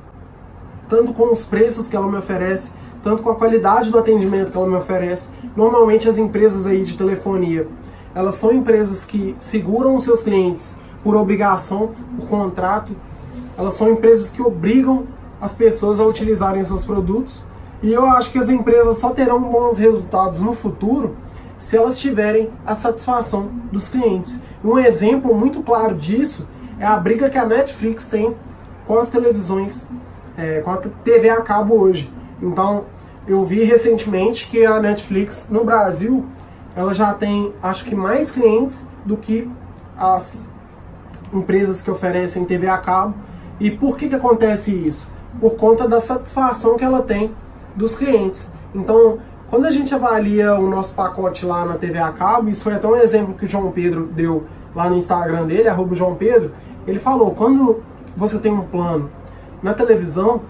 [0.88, 2.70] tanto com os preços que ela me oferece,
[3.02, 5.28] tanto com a qualidade do atendimento que ela me oferece.
[5.56, 7.68] Normalmente as empresas aí de telefonia,
[8.14, 12.92] elas são empresas que seguram os seus clientes por obrigação, por contrato.
[13.56, 15.06] Elas são empresas que obrigam
[15.40, 17.44] as pessoas a utilizarem seus produtos
[17.82, 21.16] e eu acho que as empresas só terão bons resultados no futuro
[21.58, 24.40] se elas tiverem a satisfação dos clientes.
[24.64, 26.46] Um exemplo muito claro disso
[26.78, 28.34] é a briga que a Netflix tem
[28.86, 29.86] com as televisões,
[30.38, 32.10] é, com a TV a cabo hoje.
[32.40, 32.84] Então,
[33.26, 36.24] eu vi recentemente que a Netflix no Brasil
[36.76, 39.50] ela já tem, acho que mais clientes do que
[39.96, 40.46] as
[41.32, 43.14] empresas que oferecem TV a cabo.
[43.58, 45.10] E por que, que acontece isso?
[45.40, 47.34] Por conta da satisfação que ela tem
[47.74, 48.52] dos clientes.
[48.72, 49.18] Então,
[49.50, 52.86] quando a gente avalia o nosso pacote lá na TV a cabo, isso foi até
[52.86, 56.52] um exemplo que o João Pedro deu lá no Instagram dele, arroba João Pedro,
[56.86, 57.82] ele falou, quando
[58.16, 59.10] você tem um plano
[59.62, 60.42] na televisão,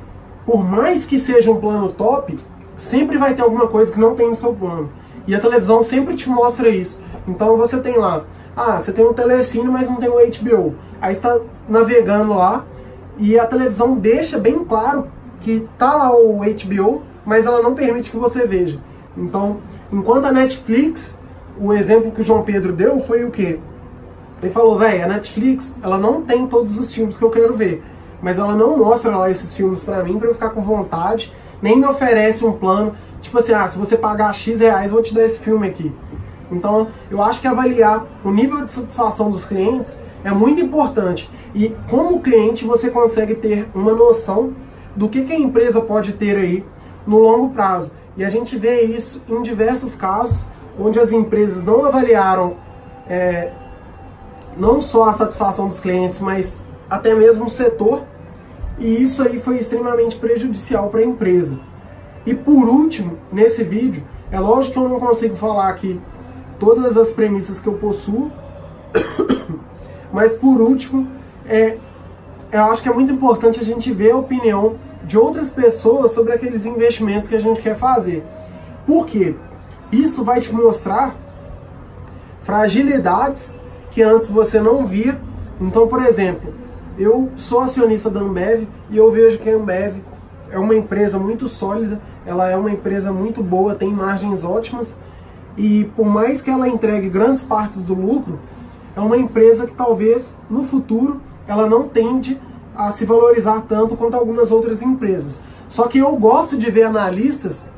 [0.45, 2.39] por mais que seja um plano top,
[2.77, 4.91] sempre vai ter alguma coisa que não tem no seu plano.
[5.27, 6.99] E a televisão sempre te mostra isso.
[7.27, 8.25] Então você tem lá,
[8.57, 10.75] ah, você tem um telecine, mas não tem o HBO.
[11.01, 11.39] Aí está
[11.69, 12.65] navegando lá
[13.19, 15.09] e a televisão deixa bem claro
[15.41, 18.81] que tá lá o HBO, mas ela não permite que você veja.
[19.17, 19.59] Então,
[19.93, 21.17] enquanto a Netflix,
[21.61, 23.59] o exemplo que o João Pedro deu foi o quê?
[24.43, 27.83] Ele falou, velho, a Netflix, ela não tem todos os filmes que eu quero ver,
[28.23, 31.77] mas ela não mostra lá esses filmes para mim para eu ficar com vontade, nem
[31.77, 35.25] me oferece um plano, tipo assim, ah, se você pagar X reais, vou te dar
[35.25, 35.93] esse filme aqui.
[36.51, 41.31] Então, eu acho que avaliar o nível de satisfação dos clientes é muito importante.
[41.55, 44.53] E como cliente, você consegue ter uma noção
[44.97, 46.65] do que, que a empresa pode ter aí
[47.07, 47.93] no longo prazo.
[48.17, 50.45] E a gente vê isso em diversos casos,
[50.79, 52.57] onde as empresas não avaliaram
[53.09, 53.53] é,
[54.57, 58.03] não só a satisfação dos clientes, mas até mesmo o setor,
[58.79, 61.59] e isso aí foi extremamente prejudicial para a empresa.
[62.25, 66.01] E por último, nesse vídeo, é lógico que eu não consigo falar aqui
[66.59, 68.31] todas as premissas que eu possuo,
[70.13, 71.09] mas por último,
[71.47, 71.79] é,
[72.53, 76.33] eu acho que é muito importante a gente ver a opinião de outras pessoas sobre
[76.33, 78.25] aqueles investimentos que a gente quer fazer.
[78.87, 79.35] Por quê?
[79.91, 81.15] Isso vai te mostrar
[82.43, 83.59] fragilidades
[83.91, 85.19] que antes você não via.
[85.61, 86.53] Então, por exemplo,
[86.99, 90.03] eu sou acionista da Ambev e eu vejo que a Ambev
[90.51, 94.99] é uma empresa muito sólida, ela é uma empresa muito boa, tem margens ótimas
[95.57, 98.41] e por mais que ela entregue grandes partes do lucro,
[98.97, 102.41] é uma empresa que talvez no futuro ela não tende
[102.77, 105.41] a se valorizar tanto quanto algumas outras empresas.
[105.69, 107.71] Só que eu gosto de ver analistas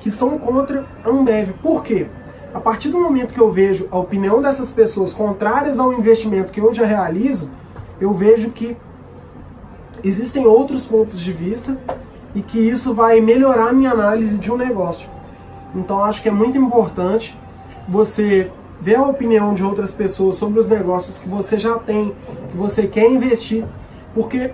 [0.00, 1.52] que são contra a Ambev.
[1.62, 2.06] Por quê?
[2.54, 6.60] A partir do momento que eu vejo a opinião dessas pessoas contrárias ao investimento que
[6.60, 7.50] eu já realizo,
[8.00, 8.76] eu vejo que
[10.04, 11.76] existem outros pontos de vista
[12.34, 15.08] e que isso vai melhorar a minha análise de um negócio.
[15.74, 17.38] Então acho que é muito importante
[17.88, 22.14] você ver a opinião de outras pessoas sobre os negócios que você já tem,
[22.50, 23.64] que você quer investir
[24.14, 24.50] porque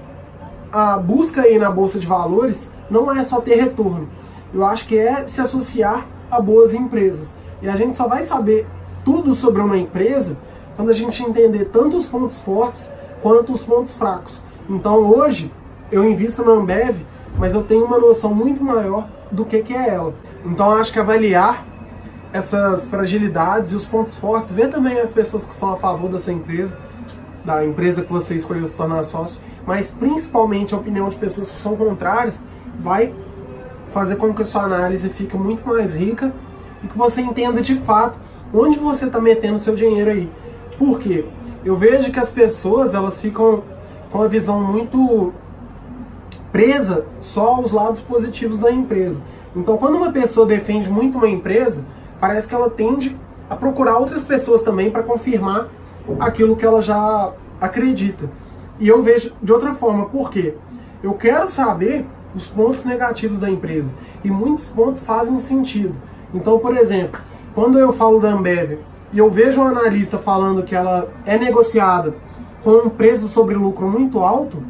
[0.72, 4.08] a busca aí na bolsa de valores não é só ter retorno.
[4.52, 7.28] Eu acho que é se associar a boas empresas.
[7.62, 8.66] E a gente só vai saber
[9.04, 10.36] tudo sobre uma empresa
[10.76, 12.90] quando a gente entender tanto os pontos fortes
[13.24, 14.42] quanto os pontos fracos.
[14.68, 15.50] Então hoje
[15.90, 16.98] eu invisto na Ambev,
[17.38, 20.12] mas eu tenho uma noção muito maior do que, que é ela.
[20.44, 21.64] Então acho que avaliar
[22.34, 26.18] essas fragilidades e os pontos fortes, ver também as pessoas que são a favor da
[26.18, 26.76] sua empresa,
[27.42, 31.58] da empresa que você escolheu se tornar sócio, mas principalmente a opinião de pessoas que
[31.58, 32.44] são contrárias,
[32.78, 33.14] vai
[33.90, 36.30] fazer com que a sua análise fique muito mais rica
[36.82, 38.18] e que você entenda de fato
[38.52, 40.30] onde você está metendo seu dinheiro aí.
[40.76, 41.24] Por quê?
[41.64, 43.62] Eu vejo que as pessoas elas ficam
[44.10, 45.32] com a visão muito
[46.52, 49.16] presa só aos lados positivos da empresa.
[49.56, 51.84] Então, quando uma pessoa defende muito uma empresa,
[52.20, 53.16] parece que ela tende
[53.48, 55.68] a procurar outras pessoas também para confirmar
[56.20, 58.30] aquilo que ela já acredita.
[58.78, 60.54] E eu vejo de outra forma, por quê?
[61.02, 62.04] Eu quero saber
[62.34, 63.92] os pontos negativos da empresa.
[64.22, 65.94] E muitos pontos fazem sentido.
[66.32, 67.20] Então, por exemplo,
[67.54, 68.78] quando eu falo da Ambev
[69.14, 72.14] e eu vejo um analista falando que ela é negociada
[72.64, 74.60] com um preço sobre lucro muito alto,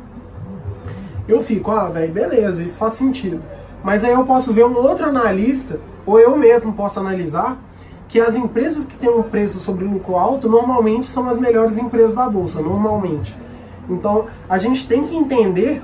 [1.27, 3.43] eu fico, ah, velho, beleza, isso faz sentido.
[3.83, 7.57] Mas aí eu posso ver um outro analista, ou eu mesmo posso analisar,
[8.07, 12.15] que as empresas que têm um preço sobre lucro alto normalmente são as melhores empresas
[12.15, 13.35] da bolsa, normalmente.
[13.89, 15.83] Então a gente tem que entender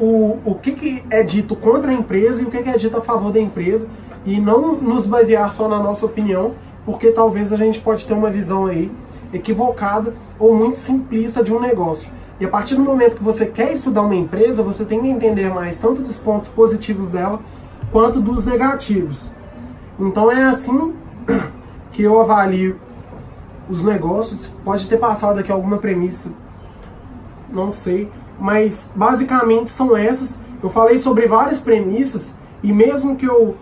[0.00, 2.96] o, o que, que é dito contra a empresa e o que, que é dito
[2.96, 3.86] a favor da empresa
[4.24, 6.54] e não nos basear só na nossa opinião,
[6.86, 8.90] porque talvez a gente pode ter uma visão aí
[9.32, 12.08] equivocada ou muito simplista de um negócio.
[12.38, 15.52] E a partir do momento que você quer estudar uma empresa, você tem que entender
[15.52, 17.40] mais tanto dos pontos positivos dela
[17.90, 19.30] quanto dos negativos.
[19.98, 20.94] Então é assim
[21.90, 22.78] que eu avalio
[23.68, 24.48] os negócios.
[24.64, 26.30] Pode ter passado aqui alguma premissa,
[27.50, 28.08] não sei,
[28.38, 30.38] mas basicamente são essas.
[30.62, 33.56] Eu falei sobre várias premissas e mesmo que eu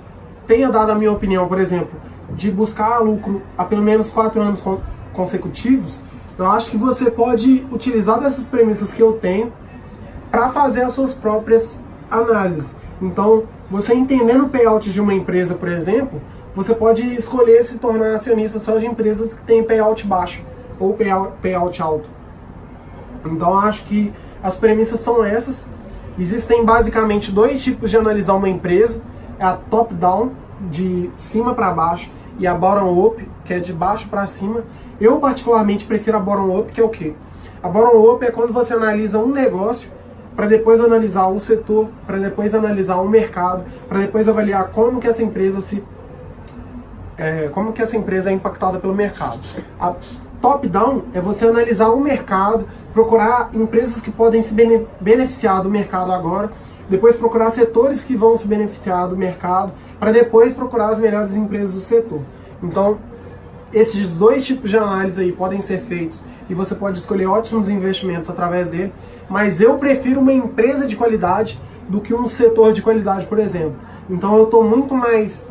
[0.46, 1.92] tenha dado a minha opinião, por exemplo,
[2.30, 4.62] de buscar lucro há pelo menos quatro anos
[5.12, 6.02] consecutivos,
[6.38, 9.52] eu acho que você pode utilizar dessas premissas que eu tenho
[10.30, 11.78] para fazer as suas próprias
[12.10, 12.76] análises.
[13.00, 16.20] Então, você entendendo o payout de uma empresa, por exemplo,
[16.54, 20.42] você pode escolher se tornar acionista só de empresas que têm payout baixo
[20.78, 20.96] ou
[21.40, 22.08] payout alto.
[23.24, 24.12] Então, acho que
[24.42, 25.66] as premissas são essas.
[26.18, 29.00] Existem basicamente dois tipos de analisar uma empresa:
[29.38, 30.32] é a top-down,
[30.70, 34.62] de cima para baixo, e a bottom-up, que é de baixo para cima.
[35.00, 37.14] Eu, particularmente, prefiro a bottom-up, que é o quê?
[37.62, 39.88] A bottom-up é quando você analisa um negócio
[40.34, 45.06] para depois analisar o setor, para depois analisar o mercado, para depois avaliar como que
[45.06, 45.82] essa empresa se
[47.16, 49.38] é, como que essa empresa é impactada pelo mercado.
[49.78, 49.94] A
[50.42, 54.52] top-down é você analisar o mercado, procurar empresas que podem se
[55.00, 56.50] beneficiar do mercado agora,
[56.88, 61.74] depois procurar setores que vão se beneficiar do mercado, para depois procurar as melhores empresas
[61.74, 62.20] do setor.
[62.62, 62.98] Então,
[63.72, 68.30] esses dois tipos de análise aí podem ser feitos e você pode escolher ótimos investimentos
[68.30, 68.92] através dele,
[69.28, 73.76] mas eu prefiro uma empresa de qualidade do que um setor de qualidade, por exemplo.
[74.08, 75.48] Então eu estou muito mais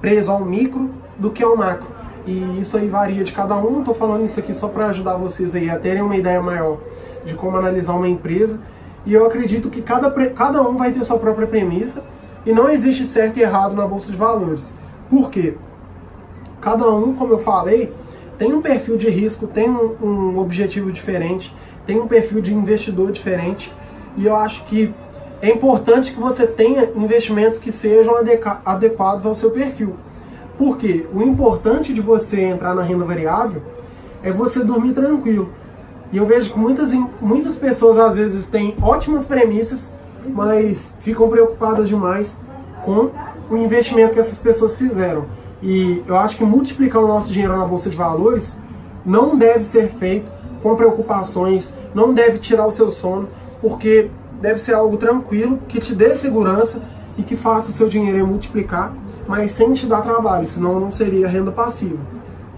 [0.00, 1.86] preso ao micro do que ao macro.
[2.26, 3.80] E isso aí varia de cada um.
[3.80, 6.78] Estou falando isso aqui só para ajudar vocês aí a terem uma ideia maior
[7.24, 8.60] de como analisar uma empresa.
[9.04, 12.04] E eu acredito que cada, cada um vai ter sua própria premissa
[12.46, 14.72] e não existe certo e errado na bolsa de valores.
[15.10, 15.54] Por quê?
[16.60, 17.92] Cada um, como eu falei,
[18.38, 21.54] tem um perfil de risco, tem um, um objetivo diferente,
[21.86, 23.72] tem um perfil de investidor diferente.
[24.16, 24.94] E eu acho que
[25.40, 28.14] é importante que você tenha investimentos que sejam
[28.64, 29.96] adequados ao seu perfil.
[30.56, 33.62] Porque o importante de você entrar na renda variável
[34.22, 35.50] é você dormir tranquilo.
[36.12, 39.92] E eu vejo que muitas, muitas pessoas às vezes têm ótimas premissas,
[40.26, 42.36] mas ficam preocupadas demais
[42.84, 43.10] com
[43.50, 45.24] o investimento que essas pessoas fizeram.
[45.62, 48.56] E eu acho que multiplicar o nosso dinheiro na bolsa de valores
[49.04, 50.30] não deve ser feito
[50.62, 53.28] com preocupações, não deve tirar o seu sono,
[53.60, 54.10] porque
[54.40, 56.82] deve ser algo tranquilo, que te dê segurança
[57.16, 58.92] e que faça o seu dinheiro multiplicar,
[59.26, 61.98] mas sem te dar trabalho, senão não seria renda passiva.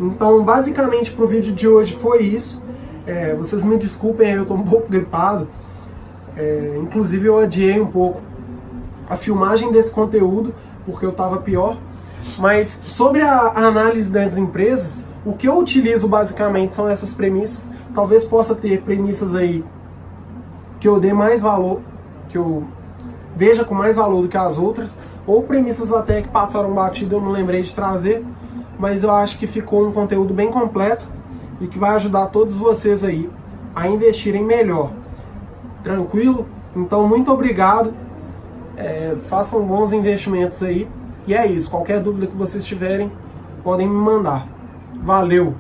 [0.01, 2.61] Então, basicamente, para o vídeo de hoje foi isso.
[3.07, 5.49] É, vocês me desculpem, eu estou um pouco gripado.
[6.37, 8.23] É, inclusive, eu adiei um pouco
[9.09, 11.77] a filmagem desse conteúdo, porque eu estava pior.
[12.39, 17.71] Mas sobre a, a análise das empresas, o que eu utilizo basicamente são essas premissas.
[17.95, 19.65] Talvez possa ter premissas aí
[20.81, 21.81] que eu dê mais valor,
[22.29, 22.65] que eu
[23.37, 24.97] veja com mais valor do que as outras,
[25.27, 28.25] ou premissas até que passaram batido eu não lembrei de trazer,
[28.79, 31.07] mas eu acho que ficou um conteúdo bem completo
[31.61, 33.29] e que vai ajudar todos vocês aí
[33.75, 34.93] a investirem melhor.
[35.83, 36.47] Tranquilo?
[36.75, 37.93] Então, muito obrigado.
[38.77, 40.89] É, façam bons investimentos aí.
[41.27, 41.71] E é isso.
[41.71, 43.11] Qualquer dúvida que vocês tiverem,
[43.63, 44.47] podem me mandar.
[45.03, 45.55] Valeu!